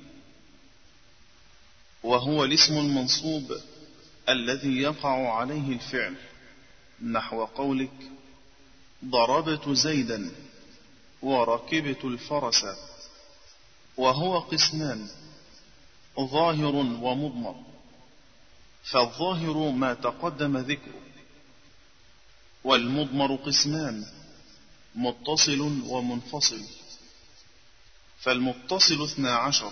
وهو 2.03 2.43
الاسم 2.43 2.77
المنصوب 2.77 3.57
الذي 4.29 4.81
يقع 4.81 5.33
عليه 5.33 5.73
الفعل. 5.73 6.15
نحو 7.03 7.45
قولك 7.45 8.11
ضربت 9.05 9.69
زيدا 9.69 10.31
وركبت 11.21 12.05
الفرس. 12.05 12.65
وهو 13.97 14.39
قسمان 14.39 15.09
ظاهر 16.19 16.75
ومضمر. 16.75 17.55
فالظاهر 18.83 19.71
ما 19.71 19.93
تقدم 19.93 20.57
ذكره. 20.57 21.01
والمضمر 22.63 23.35
قسمان 23.35 24.05
متصل 24.95 25.81
ومنفصل. 25.87 26.65
فالمتصل 28.19 29.03
اثنا 29.03 29.35
عشر. 29.35 29.71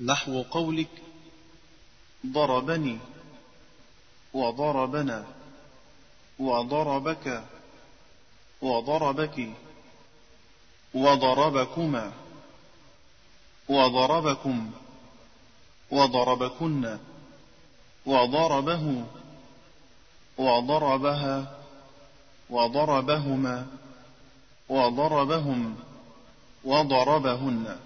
نحو 0.00 0.42
قولك 0.42 0.90
ضربني 2.26 2.98
وضربنا 4.34 5.26
وضربك 6.38 7.44
وضربك 8.62 9.50
وضربكما 10.94 12.12
وضربكم 13.68 14.70
وضربكن 15.90 16.98
وضربه 18.06 19.04
وضربها 20.38 21.58
وضربهما. 22.50 23.81
وضربهم 24.72 25.76
وضربهن. 26.64 27.76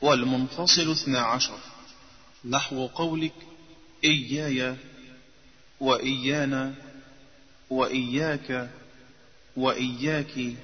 والمنفصل 0.00 0.90
اثنا 0.90 1.18
عشر. 1.20 1.58
نحو 2.44 2.86
قولك 2.86 3.32
إياي 4.04 4.76
وإيانا 5.80 6.74
وإياك 7.70 8.70
وإياك 9.56 10.54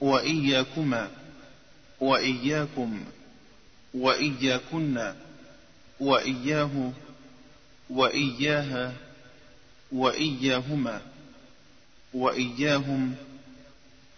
وإياكما 0.00 1.10
وإياكم 2.00 3.04
وإياكن 3.94 5.14
وإياه 6.00 6.92
وإياها 7.90 8.92
وإياهما 9.92 11.00
وإياهم 12.14 13.14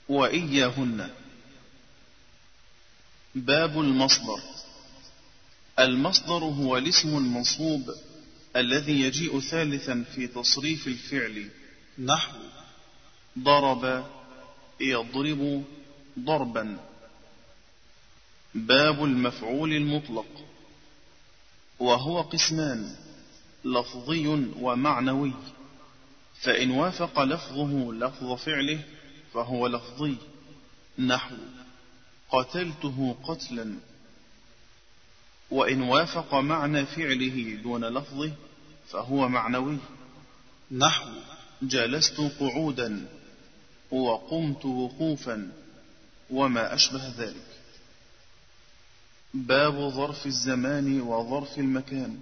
وإياهن. 0.09 1.11
باب 3.35 3.81
المصدر. 3.81 4.41
المصدر 5.79 6.45
هو 6.45 6.79
الاسم 6.79 7.17
المنصوب 7.17 7.95
الذي 8.57 9.01
يجيء 9.01 9.41
ثالثا 9.41 10.05
في 10.15 10.27
تصريف 10.27 10.87
الفعل. 10.87 11.51
نحو. 11.99 12.39
ضرب 13.39 14.07
يضرب 14.81 15.65
ضربا. 16.19 16.79
باب 18.55 19.05
المفعول 19.05 19.73
المطلق. 19.73 20.45
وهو 21.79 22.21
قسمان 22.21 22.97
لفظي 23.65 24.27
ومعنوي. 24.61 25.33
فإن 26.41 26.71
وافق 26.71 27.23
لفظه 27.23 27.93
لفظ 27.93 28.33
فعله 28.33 28.81
فهو 29.35 29.67
لفظي. 29.67 30.17
نحو 30.99 31.37
قتلته 32.31 33.17
قتلا. 33.25 33.75
وإن 35.51 35.83
وافق 35.83 36.35
معنى 36.35 36.87
فعله 36.87 37.59
دون 37.63 37.85
لفظه 37.85 38.33
فهو 38.89 39.29
معنوي. 39.29 39.77
نحو 40.73 41.11
جلست 41.63 42.21
قعودا. 42.41 43.07
وقمت 43.91 44.65
وقوفا. 44.65 45.53
وما 46.31 46.75
أشبه 46.75 47.09
ذلك. 47.19 47.47
باب 49.35 49.91
ظرف 49.91 50.27
الزمان 50.27 51.01
وظرف 51.01 51.59
المكان. 51.59 52.21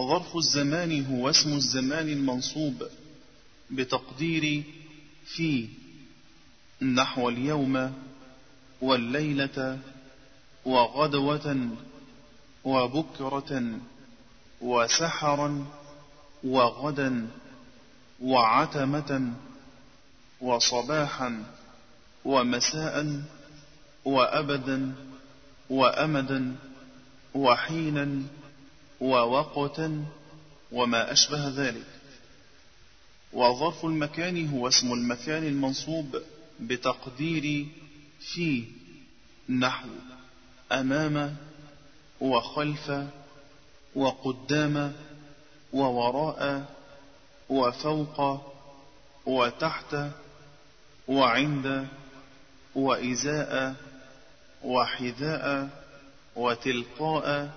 ظرف 0.00 0.36
الزمان 0.36 1.06
هو 1.06 1.30
اسم 1.30 1.52
الزمان 1.52 2.08
المنصوب 2.08 2.88
بتقدير 3.70 4.62
في 5.26 5.68
نحو 6.82 7.28
اليوم 7.28 7.92
والليلة 8.80 9.78
وغدوة 10.64 11.68
وبكرة 12.64 13.78
وسحرا 14.60 15.66
وغدا 16.44 17.28
وعتمة 18.22 19.32
وصباحا 20.40 21.44
ومساء 22.24 23.22
وأبدا 24.04 24.94
وأمدا 25.70 26.56
وحينا 27.34 28.22
ووقتا 29.00 30.04
وما 30.72 31.12
أشبه 31.12 31.48
ذلك. 31.48 31.86
وظرف 33.32 33.84
المكان 33.84 34.48
هو 34.48 34.68
اسم 34.68 34.92
المكان 34.92 35.46
المنصوب 35.46 36.16
بتقدير 36.60 37.66
في 38.20 38.64
نحو 39.48 39.88
أمام 40.72 41.36
وخلف 42.20 42.92
وقدام 43.94 44.92
ووراء 45.72 46.64
وفوق 47.48 48.40
وتحت 49.26 49.96
وعند 51.08 51.86
وإزاء 52.74 53.74
وحذاء 54.64 55.68
وتلقاء 56.36 57.50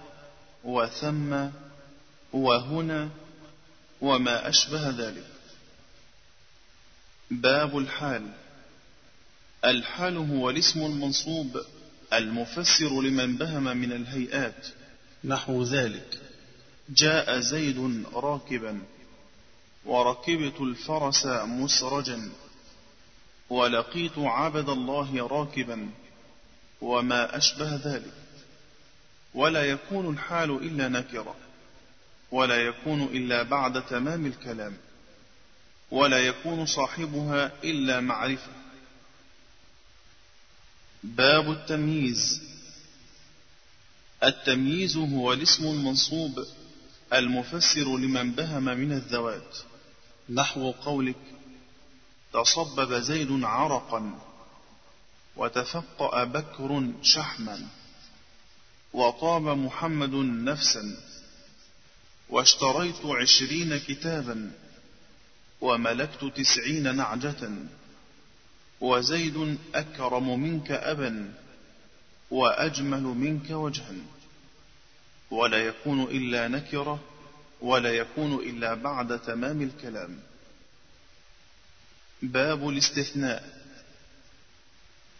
وثم 0.63 1.47
وهنا 2.33 3.09
وما 4.01 4.49
أشبه 4.49 4.89
ذلك. 4.89 5.28
باب 7.31 7.77
الحال. 7.77 8.31
الحال 9.65 10.17
هو 10.17 10.49
الاسم 10.49 10.85
المنصوب 10.85 11.61
المفسر 12.13 13.01
لمن 13.01 13.35
بهم 13.35 13.77
من 13.77 13.91
الهيئات. 13.91 14.67
نحو 15.23 15.63
ذلك. 15.63 16.19
جاء 16.89 17.39
زيد 17.39 18.03
راكبا 18.13 18.81
وركبت 19.85 20.61
الفرس 20.61 21.25
مسرجا 21.25 22.29
ولقيت 23.49 24.17
عبد 24.17 24.69
الله 24.69 25.27
راكبا 25.27 25.89
وما 26.81 27.37
أشبه 27.37 27.75
ذلك. 27.75 28.13
ولا 29.33 29.63
يكون 29.63 30.13
الحال 30.13 30.51
إلا 30.51 30.87
نكرة 30.87 31.35
ولا 32.31 32.55
يكون 32.55 33.03
إلا 33.03 33.43
بعد 33.43 33.85
تمام 33.85 34.25
الكلام. 34.25 34.77
ولا 35.91 36.17
يكون 36.17 36.65
صاحبها 36.65 37.51
إلا 37.63 37.99
معرفة. 37.99 38.51
باب 41.03 41.51
التمييز. 41.51 42.41
التمييز 44.23 44.97
هو 44.97 45.33
الاسم 45.33 45.63
المنصوب 45.63 46.45
المفسر 47.13 47.97
لمن 47.97 48.31
بهم 48.31 48.63
من 48.63 48.91
الذوات. 48.91 49.57
نحو 50.29 50.71
قولك 50.71 51.15
تصبب 52.33 52.93
زيد 52.93 53.43
عرقا 53.43 54.19
وتفقأ 55.35 56.23
بكر 56.23 56.91
شحما 57.01 57.67
وطاب 58.93 59.43
محمد 59.43 60.13
نفسا 60.49 60.97
واشتريت 62.29 63.05
عشرين 63.05 63.77
كتابا 63.77 64.51
وملكت 65.61 66.31
تسعين 66.35 66.95
نعجة 66.95 67.49
وزيد 68.81 69.57
أكرم 69.75 70.39
منك 70.39 70.71
أبا 70.71 71.33
وأجمل 72.31 73.01
منك 73.01 73.49
وجها. 73.49 73.93
ولا 75.31 75.57
يكون 75.57 76.03
إلا 76.03 76.47
نكرة 76.47 76.99
ولا 77.61 77.89
يكون 77.89 78.35
إلا 78.35 78.73
بعد 78.73 79.19
تمام 79.19 79.61
الكلام. 79.61 80.19
باب 82.21 82.69
الاستثناء. 82.69 83.59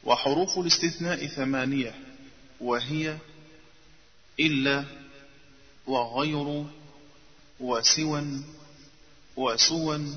وحروف 0.04 0.60
الاستثناء 0.60 1.28
ثمانية 1.28 1.95
وهي 2.60 3.17
إلا 4.39 4.86
وغير 5.88 6.65
وسوى. 7.60 8.23
وسوى 9.39 10.15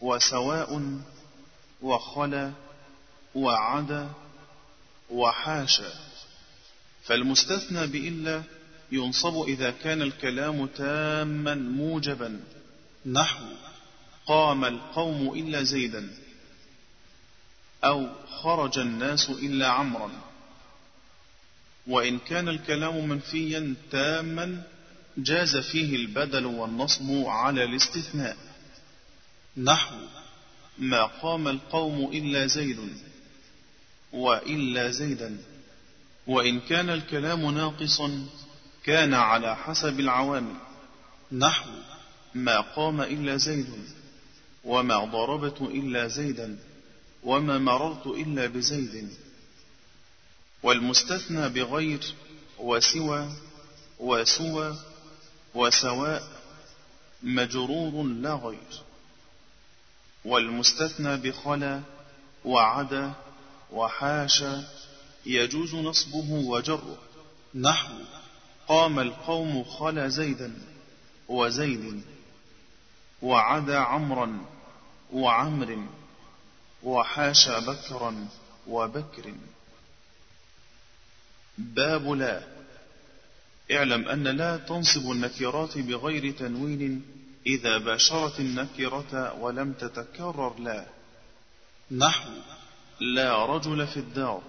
وسواء 0.00 1.00
وخلا 1.82 2.52
وعدا 3.34 4.10
وحاشا 5.10 5.92
فالمستثنى 7.04 7.86
بإلا 7.86 8.42
ينصب 8.92 9.42
إذا 9.42 9.70
كان 9.70 10.02
الكلام 10.02 10.66
تاما 10.66 11.54
موجبا. 11.54 12.40
نحو. 13.06 13.44
قام 14.26 14.64
القوم 14.64 15.34
إلا 15.34 15.62
زيدا. 15.62 16.08
أو 17.84 18.08
خرج 18.42 18.78
الناس 18.78 19.30
إلا 19.30 19.68
عمرا. 19.68 20.10
وإن 21.86 22.18
كان 22.18 22.48
الكلام 22.48 23.08
منفيا 23.08 23.74
تاما 23.90 24.62
جاز 25.18 25.56
فيه 25.56 25.96
البدل 25.96 26.46
والنصب 26.46 27.10
على 27.26 27.64
الاستثناء. 27.64 28.36
نحو. 29.56 29.96
ما 30.78 31.02
قام 31.04 31.48
القوم 31.48 32.12
إلا 32.12 32.46
زيد 32.46 32.78
وإلا 34.12 34.90
زيدا. 34.90 35.38
وإن 36.26 36.60
كان 36.60 36.90
الكلام 36.90 37.50
ناقصا 37.50 38.26
كان 38.84 39.14
على 39.14 39.56
حسب 39.56 40.00
العوامل. 40.00 40.54
نحو. 41.32 41.70
ما 42.34 42.60
قام 42.60 43.00
إلا 43.00 43.36
زيد 43.36 43.66
وما 44.64 45.04
ضربت 45.04 45.60
إلا 45.60 46.08
زيدا 46.08 46.58
وما 47.22 47.58
مررت 47.58 48.06
إلا 48.06 48.46
بزيد. 48.46 49.08
والمستثنى 50.62 51.48
بغير 51.48 52.14
وسوى 52.58 53.32
وسوى 53.98 54.76
وسواء 55.56 56.22
مجرور 57.22 58.02
لا 58.04 58.34
غير 58.34 58.82
والمستثنى 60.24 61.16
بخلا 61.16 61.80
وعدا 62.44 63.12
وحاشا 63.72 64.68
يجوز 65.26 65.74
نصبه 65.74 66.30
وجره. 66.30 66.98
نحو 67.54 67.94
قام 68.68 68.98
القوم 69.00 69.64
خلا 69.64 70.08
زيدا 70.08 70.54
وزيد 71.28 72.02
وعدا 73.22 73.78
عمرا 73.78 74.40
وعمر 75.12 75.86
وحاشا 76.82 77.58
بكرا 77.58 78.28
وبكر. 78.68 79.34
باب 81.58 82.10
لا 82.12 82.55
اعلم 83.72 84.08
أن 84.08 84.24
لا 84.24 84.56
تنصب 84.56 85.10
النكرات 85.10 85.78
بغير 85.78 86.32
تنوين 86.32 87.02
إذا 87.46 87.78
باشرت 87.78 88.40
النكرة 88.40 89.34
ولم 89.40 89.72
تتكرر 89.72 90.60
لا. 90.60 90.86
نحو. 91.90 92.30
لا 93.00 93.46
رجل 93.46 93.86
في 93.86 93.96
الدار. 93.96 94.42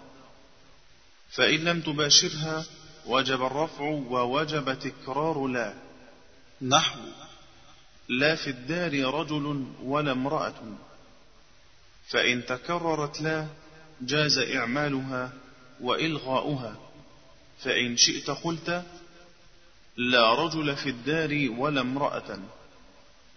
فإن 1.31 1.59
لم 1.59 1.81
تباشرها 1.81 2.65
وجب 3.05 3.45
الرفع 3.45 3.83
ووجب 3.83 4.79
تكرار 4.79 5.47
لا. 5.47 5.73
نحو. 6.61 6.99
لا 8.09 8.35
في 8.35 8.49
الدار 8.49 9.13
رجل 9.13 9.65
ولا 9.83 10.11
امرأة. 10.11 10.61
فإن 12.07 12.45
تكررت 12.45 13.21
لا 13.21 13.47
جاز 14.01 14.37
إعمالها 14.37 15.33
وإلغاؤها. 15.81 16.75
فإن 17.59 17.97
شئت 17.97 18.29
قلت 18.29 18.83
لا 19.97 20.33
رجل 20.33 20.75
في 20.75 20.89
الدار 20.89 21.59
ولا 21.59 21.81
امرأة. 21.81 22.39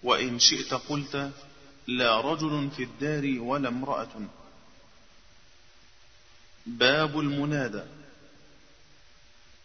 وإن 0.02 0.38
شئت 0.38 0.74
قلت 0.74 1.30
لا 1.86 2.20
رجل 2.20 2.70
في 2.76 2.82
الدار 2.82 3.40
ولا 3.40 3.68
امرأة. 3.68 4.28
باب 6.66 7.20
المنادى. 7.20 7.82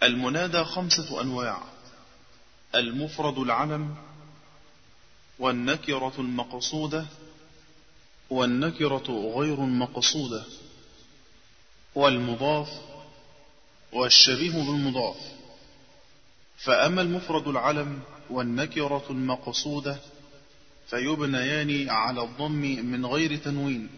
المنادى 0.03 0.63
خمسة 0.63 1.21
أنواع. 1.21 1.63
المفرد 2.75 3.37
العلم 3.37 3.95
والنكرة 5.39 6.13
المقصودة 6.19 7.05
والنكرة 8.29 9.33
غير 9.35 9.53
المقصودة 9.53 10.43
والمضاف 11.95 12.69
والشبيه 13.93 14.51
بالمضاف. 14.51 15.17
فأما 16.65 17.01
المفرد 17.01 17.47
العلم 17.47 17.99
والنكرة 18.29 19.05
المقصودة 19.09 19.97
فيبنيان 20.87 21.89
على 21.89 22.23
الضم 22.23 22.61
من 22.85 23.05
غير 23.05 23.35
تنوين. 23.35 23.89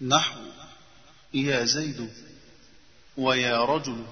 نحو 0.00 0.40
يا 1.34 1.64
زيد 1.64 2.10
ويا 3.16 3.64
رجل. 3.64 4.04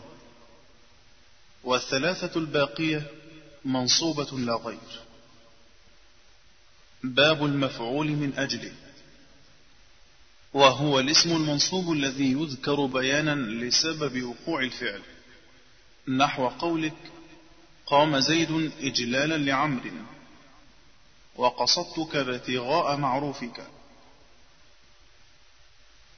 والثلاثة 1.64 2.40
الباقية 2.40 3.10
منصوبة 3.64 4.38
لا 4.38 4.54
غير. 4.54 5.00
باب 7.04 7.44
المفعول 7.44 8.06
من 8.06 8.32
أجله. 8.38 8.72
وهو 10.54 11.00
الاسم 11.00 11.36
المنصوب 11.36 11.92
الذي 11.92 12.32
يذكر 12.32 12.86
بيانا 12.86 13.34
لسبب 13.34 14.22
وقوع 14.22 14.62
الفعل. 14.62 15.02
نحو 16.08 16.48
قولك 16.48 16.94
قام 17.92 18.20
زيد 18.20 18.72
إجلالا 18.80 19.38
لعمر 19.38 19.90
وقصدتك 21.36 22.16
ابتغاء 22.16 22.96
معروفك. 22.96 23.66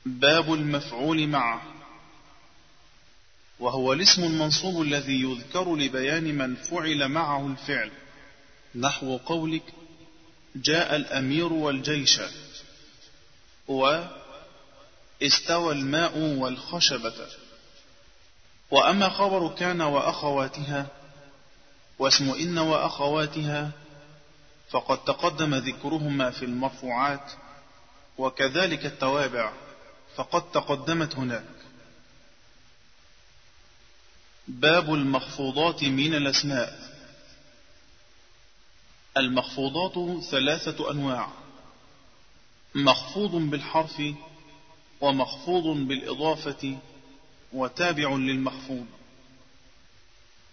باب 0.06 0.54
المفعول 0.54 1.26
معه 1.26 1.62
وهو 3.60 3.92
الاسم 3.92 4.24
المنصوب 4.24 4.82
الذي 4.82 5.22
يذكر 5.22 5.76
لبيان 5.76 6.24
من 6.24 6.54
فعل 6.54 7.08
معه 7.08 7.46
الفعل. 7.46 7.90
نحو 8.74 9.16
قولك 9.16 9.62
جاء 10.56 10.96
الأمير 10.96 11.52
والجيش. 11.52 12.20
واستوى 13.68 15.72
الماء 15.72 16.18
والخشبة. 16.18 17.26
وأما 18.70 19.08
خبر 19.08 19.48
كان 19.48 19.80
وأخواتها 19.80 21.03
واسم 21.98 22.30
إن 22.30 22.58
وأخواتها 22.58 23.70
فقد 24.70 25.04
تقدم 25.04 25.54
ذكرهما 25.54 26.30
في 26.30 26.44
المرفوعات 26.44 27.32
وكذلك 28.18 28.86
التوابع 28.86 29.52
فقد 30.16 30.50
تقدمت 30.50 31.16
هناك. 31.16 31.44
باب 34.48 34.94
المخفوضات 34.94 35.84
من 35.84 36.14
الأسماء. 36.14 36.94
المخفوضات 39.16 40.24
ثلاثة 40.24 40.90
أنواع 40.90 41.28
مخفوض 42.74 43.30
بالحرف 43.30 44.02
ومخفوض 45.00 45.76
بالإضافة 45.76 46.78
وتابع 47.52 48.10
للمخفوض. 48.10 48.86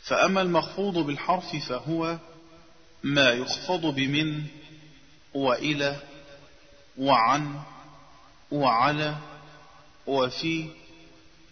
فأما 0.04 0.42
المخفوض 0.42 0.98
بالحرف 0.98 1.56
فهو 1.56 2.18
ما 3.04 3.30
يخفض 3.30 3.86
بمن 3.86 4.44
وإلى 5.34 5.96
وعن 6.98 7.60
وعلى 8.52 9.16
وفي 10.08 10.70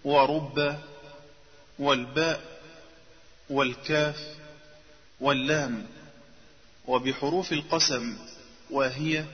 ورب 0.04 0.80
والباء 1.80 2.42
والكاف 3.50 4.38
واللام 5.20 5.88
وبحروف 6.88 7.54
القسم 7.54 8.18
وهي 8.72 9.26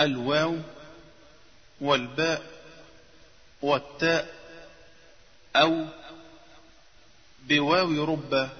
الواو 0.00 0.56
والباء 1.80 2.42
والتاء 3.62 4.34
أو 5.56 5.86
بواو 7.48 8.04
رب 8.04 8.50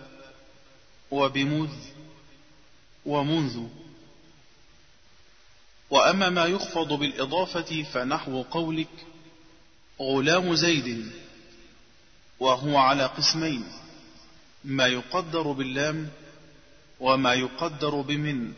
وبمذ 1.10 1.74
ومنذ. 3.06 3.62
وأما 5.90 6.30
ما 6.30 6.44
يخفض 6.44 6.92
بالإضافة 6.92 7.82
فنحو 7.82 8.42
قولك 8.42 9.06
غلام 10.00 10.54
زيد 10.54 11.10
وهو 12.40 12.76
على 12.76 13.06
قسمين 13.06 13.64
ما 14.64 14.86
يقدر 14.86 15.52
باللام 15.52 16.10
وما 17.00 17.34
يقدر 17.34 18.00
بمن. 18.00 18.52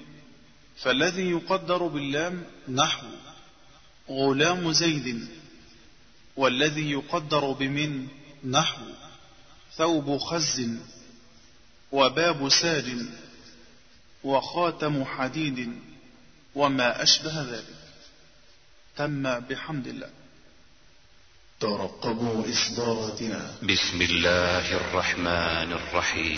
فالذي 0.76 1.30
يقدر 1.30 1.86
باللام 1.86 2.44
نحو 2.68 3.06
غلام 4.10 4.72
زيد 4.72 5.28
والذي 6.36 6.90
يقدر 6.90 7.52
بمن 7.52 8.08
نحو. 8.44 8.82
ثوب 9.76 10.18
خز 10.18 10.61
وباب 11.92 12.48
ساج 12.48 12.96
وخاتم 14.24 15.04
حديد 15.04 15.72
وما 16.54 17.02
أشبه 17.02 17.42
ذلك. 17.42 17.76
تم 18.96 19.40
بحمد 19.40 19.87
الله. 19.87 20.11
ترقبوا 21.61 22.42
إصداراتنا. 22.53 23.51
بسم 23.62 24.03
الله 24.03 24.77
الرحمن 24.77 25.73
الرحيم. 25.73 26.37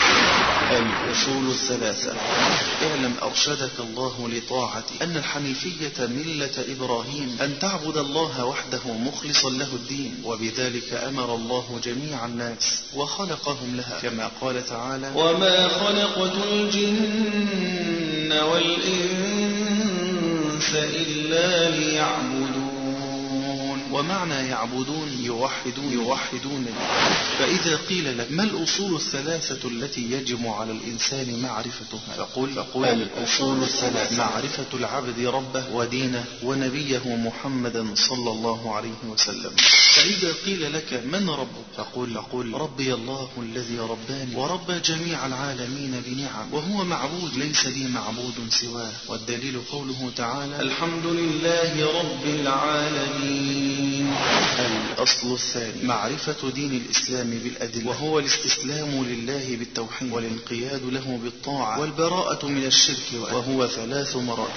الأصول 0.71 1.49
الثلاثة؟ 1.49 2.13
اعلم 2.89 3.13
أرشدك 3.21 3.79
الله 3.79 4.29
لطاعته 4.29 4.93
أن 5.01 5.17
الحنيفية 5.17 5.99
ملة 5.99 6.65
إبراهيم. 6.69 7.37
أن 7.41 7.59
تعبد 7.59 7.97
الله 7.97 8.45
وحده 8.45 8.79
مخلصا 8.85 9.49
له 9.49 9.67
الدين. 9.73 10.21
وبذلك 10.23 10.93
أمر 10.93 11.35
الله 11.35 11.79
جميع 11.83 12.25
الناس. 12.25 12.81
وخلقهم 12.95 13.75
لها. 13.75 13.99
كما 14.01 14.31
قال 14.41 14.65
تعالى 14.65 15.11
وما 15.15 15.67
خلقت 15.67 16.33
الجن 16.51 18.31
والإنس 18.31 19.51
إلا 20.75 21.69
ليعبدون. 21.69 22.50
ومعنى 23.91 24.33
يعبدون 24.33 25.17
يوحدون 25.23 25.91
يوحدون. 25.91 26.65
فإذا 27.39 27.77
قيل 27.89 28.17
لك 28.17 28.27
ما 28.31 28.43
الأصول 28.43 28.95
الثلاثة 28.95 29.67
التي 29.67 30.11
يجب 30.11 30.47
على 30.47 30.71
الإنسان 30.71 31.41
معرفتها 31.41 32.15
فقل, 32.17 32.53
فقل 32.53 32.85
الأصول 32.85 33.63
الثلاثة. 33.63 34.17
معرفة 34.17 34.71
العبد 34.73 35.19
ربه 35.19 35.63
ودينه 35.73 36.25
ونبيه 36.43 37.15
محمدا 37.15 37.87
صلى 37.95 38.31
الله 38.31 38.75
عليه 38.75 39.01
وسلم. 39.09 39.51
فإذا 39.95 40.33
قيل 40.45 40.73
لك 40.73 40.93
من 41.05 41.29
ربك؟ 41.29 41.65
فقل, 41.77 42.13
فقل 42.13 42.53
ربي 42.53 42.93
الله 42.93 43.29
الذي 43.37 43.79
رباني 43.79 44.35
وربى 44.35 44.79
جميع 44.79 45.25
العالمين 45.25 46.03
بنعم. 46.05 46.53
وهو 46.53 46.83
معبود 46.83 47.33
ليس 47.35 47.65
لي 47.65 47.87
معبود 47.87 48.33
سواه. 48.49 48.91
والدليل 49.07 49.61
قوله 49.71 50.11
تعالى 50.15 50.59
الحمد 50.59 51.05
لله 51.05 51.99
رب 51.99 52.25
العالمين. 52.25 53.80
الأصل 54.65 55.33
الثاني. 55.33 55.83
معرفة 55.83 56.49
دين 56.49 56.71
الإسلام 56.71 57.29
بالأدلة. 57.29 57.87
وهو 57.87 58.19
الاستسلام 58.19 59.05
لله 59.05 59.55
بالتوحيد. 59.55 60.13
والانقياد 60.13 60.81
له 60.83 61.19
بالطاعة. 61.23 61.79
والبراءة 61.79 62.45
من 62.45 62.65
الشرك 62.65 63.13
وهو 63.13 63.67
ثلاث 63.67 64.15
مراتب. 64.15 64.51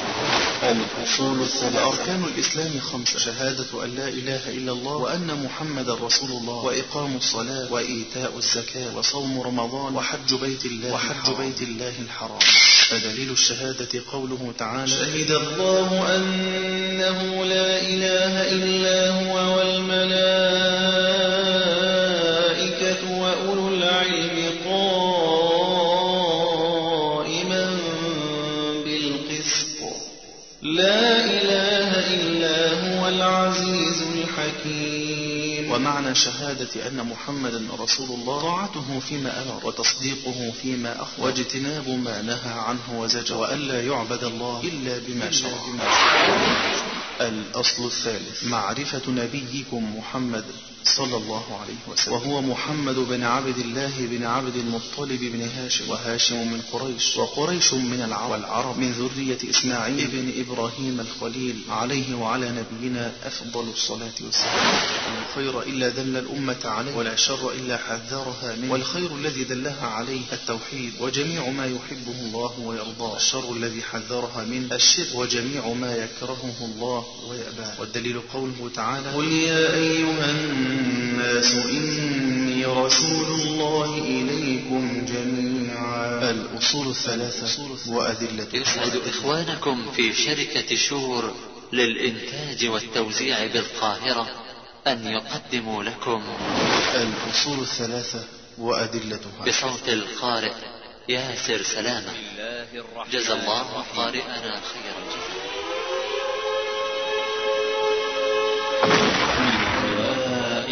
الأصول 0.63 1.43
الثلاثة. 1.43 1.89
أركان 1.89 2.25
الإسلام 2.25 2.81
خمسة. 2.81 3.19
شهادة 3.19 3.85
أن 3.85 3.95
لا 3.95 4.09
إله 4.09 4.51
إلا 4.51 4.73
الله. 4.73 4.97
وأن 4.97 5.45
محمد 5.45 5.91
رسول 5.91 6.31
الله. 6.31 6.55
وإقام 6.55 7.17
الصلاة. 7.17 7.73
وإيتاء 7.73 8.37
الزكاة. 8.37 8.97
وصوم 8.97 9.41
رمضان. 9.41 9.95
وحج 9.95 10.35
بيت 10.35 10.67
الله 10.67 10.93
وحج 10.95 11.37
بيت 11.39 11.63
الله 11.63 11.95
الحرام. 12.01 12.39
فدليل 12.91 13.31
الشهادة 13.33 14.03
قوله 14.13 14.53
تعالى 14.59 14.87
شهد 14.87 15.31
الله 15.31 16.17
أنه 16.17 17.45
لا 17.45 17.81
إله 17.81 18.53
إلا 18.53 19.11
هو 19.11 19.57
والملائكة 19.59 20.25
ومعنى 35.75 36.15
شهادة 36.15 36.87
أن 36.89 37.07
محمدا 37.07 37.63
رسول 37.79 38.11
الله 38.11 38.43
طاعته 38.43 39.01
فيما 39.09 39.43
أمر 39.43 39.67
وتصديقه 39.67 40.53
فيما 40.63 41.03
أخبر 41.03 41.25
واجتناب 41.25 41.89
ما 41.89 42.23
نهى 42.23 42.53
عنه 42.53 43.01
وزجر 43.01 43.37
وألا 43.37 43.83
يعبد 43.83 44.25
الله 44.25 44.61
إلا 44.65 44.99
بما 45.07 45.31
شرع. 45.31 45.59
الأصل 47.21 47.87
الثالث 47.87 48.45
معرفة 48.45 49.03
نبيكم 49.09 49.99
محمد. 49.99 50.45
صلى 50.85 51.17
الله 51.17 51.45
عليه 51.61 51.83
وسلم. 51.89 52.15
وهو 52.15 52.43
محمد 52.43 52.95
بن 52.95 53.23
عبد 53.23 53.59
الله 53.59 53.93
بن 53.99 54.25
عبد 54.25 54.57
المطلب 54.57 55.21
بن 55.21 55.49
هاشم. 55.57 55.91
وهاشم 55.91 56.53
من 56.53 56.63
قريش. 56.73 57.17
وقريش 57.17 57.75
من 57.75 58.03
العرب. 58.03 58.31
والعرب. 58.31 58.79
من 58.79 58.93
ذرية 58.93 59.39
إسماعيل 59.51 60.01
ابن 60.01 60.33
إبراهيم 60.41 61.01
الخليل. 61.01 61.57
عليه 61.69 62.15
وعلى 62.15 62.51
نبينا 62.51 63.13
أفضل 63.25 63.69
الصلاة 63.69 64.13
والسلام. 64.21 64.55
لا 64.55 65.35
خير 65.35 65.63
إلا 65.63 65.89
دل 65.89 66.17
الأمة 66.17 66.61
عليه. 66.65 66.97
ولا 66.97 67.17
شر 67.17 67.53
إلا 67.53 67.77
حذرها 67.77 68.57
منه. 68.57 68.73
والخير 68.73 69.17
الذي 69.17 69.45
دلها 69.45 69.87
عليه 69.87 70.21
التوحيد. 70.33 70.93
وجميع 71.01 71.49
ما 71.49 71.67
يحبه 71.67 72.19
الله 72.27 72.61
ويرضاه. 72.61 73.17
الشر 73.17 73.53
الذي 73.53 73.83
حذرها 73.83 74.45
منه. 74.45 74.75
الشرك. 74.75 75.15
وجميع 75.15 75.69
ما 75.69 75.97
يكرهه 75.97 76.59
الله 76.61 77.07
ويأباه. 77.29 77.81
والدليل 77.81 78.21
قوله 78.33 78.71
تعالى 78.75 79.11
قل 79.11 79.33
يا 79.33 79.75
أيها 79.75 80.31
الناس 80.31 80.74
إني 81.71 82.67
رسول 82.67 83.27
الله 83.41 83.95
إليكم 83.99 85.05
جميعا. 85.05 86.31
الأصول 86.31 86.89
الثلاثة 86.89 87.63
وأدلة. 87.93 88.49
يسعد 88.53 88.97
إخوانكم 89.09 89.91
في 89.97 90.13
شركة 90.13 90.77
شور 90.77 91.35
للإنتاج 91.73 92.67
والتوزيع 92.67 93.47
بالقاهرة 93.47 94.27
أن 94.87 95.07
يقدموا 95.07 95.85
لكم 95.85 96.23
الأصول 96.95 97.59
الثلاثة 97.61 98.25
وأدلتها. 98.59 99.45
بصوت 99.47 99.89
القارئ 99.89 100.53
ياسر 101.09 101.63
سلامة. 101.63 102.13
جزى 103.13 103.33
الله 103.33 103.85
قارئنا 103.97 104.61
خير 104.73 104.95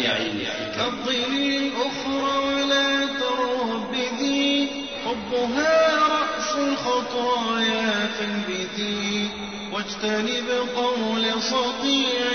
كالظل 0.03 1.33
الأخرى 1.35 2.37
ولا 2.47 3.05
تربدي 3.05 4.67
حبها 5.05 5.97
رأس 6.07 6.55
الخطايا 6.55 8.07
فانبتي 8.07 9.29
واجتنب 9.71 10.49
قول 10.75 11.41
صطيع 11.41 12.25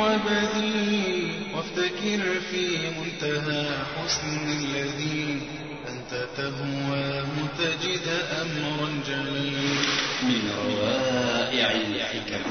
وبذي 0.00 1.32
وافتكر 1.54 2.40
في 2.50 2.64
منتهى 2.90 3.66
حسن 3.96 4.48
الذي 4.60 5.40
أنت 5.88 6.12
تهواه 6.36 7.26
تجد 7.58 8.06
أمرا 8.42 8.88
جليل 9.08 9.78
من 10.22 10.42
روائع 10.66 11.70
الحكم. 11.70 12.44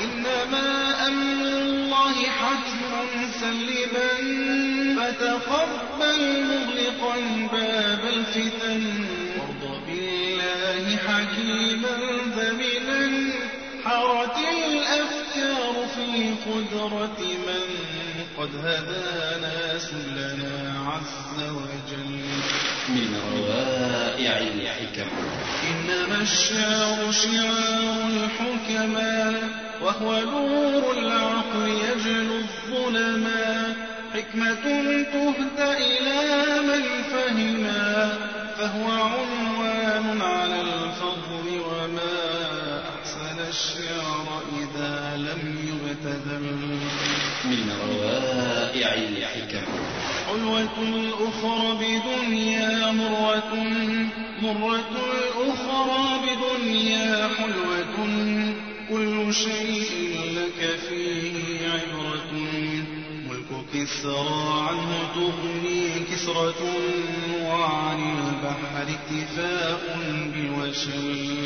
إنما 0.00 0.68
أمر 1.08 1.46
الله 1.46 2.14
حتم 2.14 2.92
سلما. 3.40 4.11
فتقبل 5.12 6.44
مغلقا 6.44 7.16
باب 7.52 8.00
الفتن. 8.16 9.04
وارض 9.38 9.80
بالله 9.86 10.96
حكيما 10.96 11.96
ذمنا 12.36 13.32
حرت 13.84 14.36
الأفكار 14.38 15.86
في 15.94 16.34
قدرة 16.50 17.20
من. 17.20 17.64
قد 18.38 18.50
هدانا 18.56 19.78
سلنا 19.78 20.74
عز 20.88 21.42
وجل. 21.42 22.22
من 22.88 23.20
روائع 23.34 24.38
الحكم. 24.38 25.10
إنما 25.70 26.22
الشعر 26.22 27.12
شعار 27.12 28.08
الحكماء 28.08 29.48
وهو 29.82 30.20
نور 30.20 30.98
العقل 30.98 31.68
يجلو 31.68 32.38
الظلما 32.38 33.74
حكمة 34.14 34.64
تهدى 35.12 35.70
إلى 35.72 36.60
من 36.68 36.82
فهما 37.12 38.18
فهو 38.58 38.90
عنوان 38.90 40.20
على 40.22 40.60
الفضل 40.60 41.60
وما 41.68 42.82
أحسن 42.92 43.38
الشعر 43.48 44.42
إذا 44.58 45.16
لم 45.16 45.42
يبتذل 45.68 46.42
من 47.44 47.72
روائع 47.88 48.94
الحكم. 48.94 49.64
حلوة 50.28 50.78
الأخرى 50.78 51.78
بدنيا 51.80 52.90
مرة 52.90 53.54
مرة 54.42 54.92
الأخرى 55.12 56.20
بدنيا 56.26 57.28
حلوة 57.38 57.96
كل 58.90 59.34
شيء 59.34 60.20
لك 60.36 60.78
فيه 60.88 61.68
عبرة 61.68 62.01
كسرى 63.74 64.68
عنه 64.68 64.90
تغني 65.14 66.04
كسرة 66.12 66.62
وعن 67.42 68.00
البحر 68.18 68.86
اكتفاء 68.88 69.98
بالوشل 70.34 71.36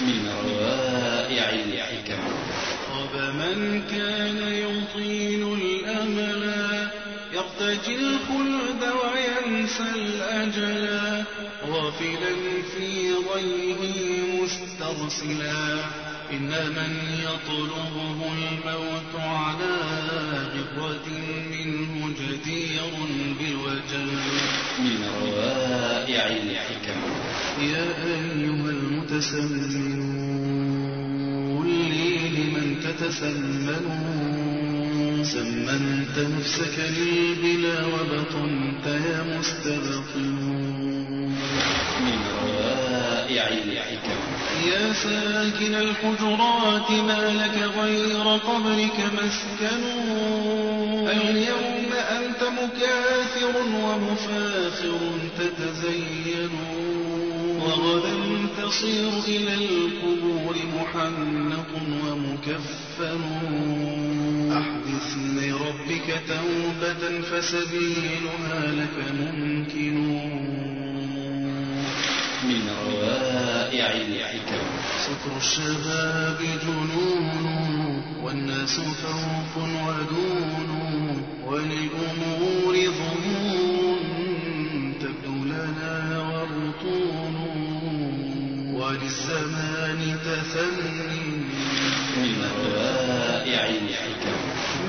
من 0.00 0.22
روائع 0.44 1.50
الحكم. 1.50 2.22
خاب 2.88 3.34
من 3.34 3.82
كان 3.90 4.38
يطيل 4.52 5.42
الأملا 5.52 6.90
يرتجي 7.32 7.96
الخلد 7.96 8.82
وينسى 9.02 9.88
الأجلا 9.94 11.24
غافلا 11.68 12.34
في 12.76 13.12
ضيه 13.34 13.80
مسترسلا. 14.42 15.84
إن 16.32 16.50
من 16.76 16.92
يطلبه 17.20 18.18
الموت 18.32 19.12
على 19.16 19.74
غبرة 20.54 21.08
منه 21.50 21.92
جدير 22.20 22.92
بالوجل 23.38 24.10
من 24.78 24.98
روائع 25.22 26.24
الحكم. 26.26 26.98
يا 27.62 27.86
أيها 28.04 28.70
المتسمنون 28.70 30.24
لي 31.88 32.08
لمن 32.28 32.66
تتسمنون 32.84 34.34
سمنت 35.24 36.16
نفسك 36.18 36.76
للبلا 36.78 37.78
وبطنت 37.86 38.86
يا 38.86 39.20
مستبطنون 39.38 41.32
من 42.00 42.18
روائع 42.42 42.63
يا 43.30 44.92
ساكن 44.92 45.74
الحجرات 45.74 46.90
ما 46.90 47.32
لك 47.32 47.70
غير 47.78 48.22
قبرك 48.22 48.98
مسكن. 49.12 49.84
اليوم 51.08 51.92
أنت 52.10 52.42
مكاثر 52.42 53.56
ومفاخر 53.74 54.98
تتزين. 55.38 56.50
وغدا 57.60 58.16
تصير 58.62 59.10
إلى 59.28 59.54
القبور 59.54 60.56
محنق 60.76 61.68
ومكفن. 62.06 63.22
أحدث 64.52 65.16
لربك 65.36 66.20
توبة 66.28 67.20
فسبيلها 67.20 68.66
لك 68.66 68.96
ممكن. 69.20 70.83
من 72.44 72.70
روائع 72.86 73.90
الحكم 73.92 74.64
سكر 75.06 75.36
الشباب 75.36 76.38
جنون 76.62 78.02
والناس 78.22 78.80
فوق 78.80 79.62
ودون 79.64 80.70
وللأمور 81.46 82.74
ظنون 82.98 83.98
تبدو 85.00 85.44
لنا 85.44 86.20
وبطون 86.20 87.34
وللزمان 88.74 90.18
تثني 90.24 91.20
من 92.16 92.44
روائع 92.64 93.68
الحكم 93.68 94.38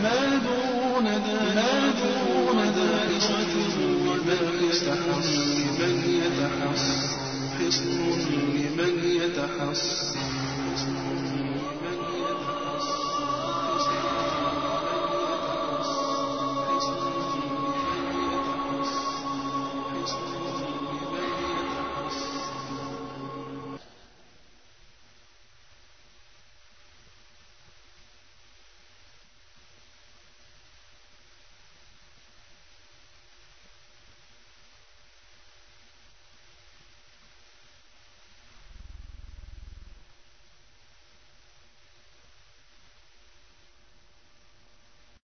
ما 0.03 0.41
دون 0.45 1.07
ذلك 1.07 1.55
ما 1.55 1.93
دون 2.01 2.59
ذلك 2.59 3.27
لمن 4.25 4.69
يتحص 4.69 5.29
لمن 5.79 5.95
يتحص 6.23 7.24
حصن 7.59 7.99
لمن 8.55 8.93
يتحصن 9.03 10.19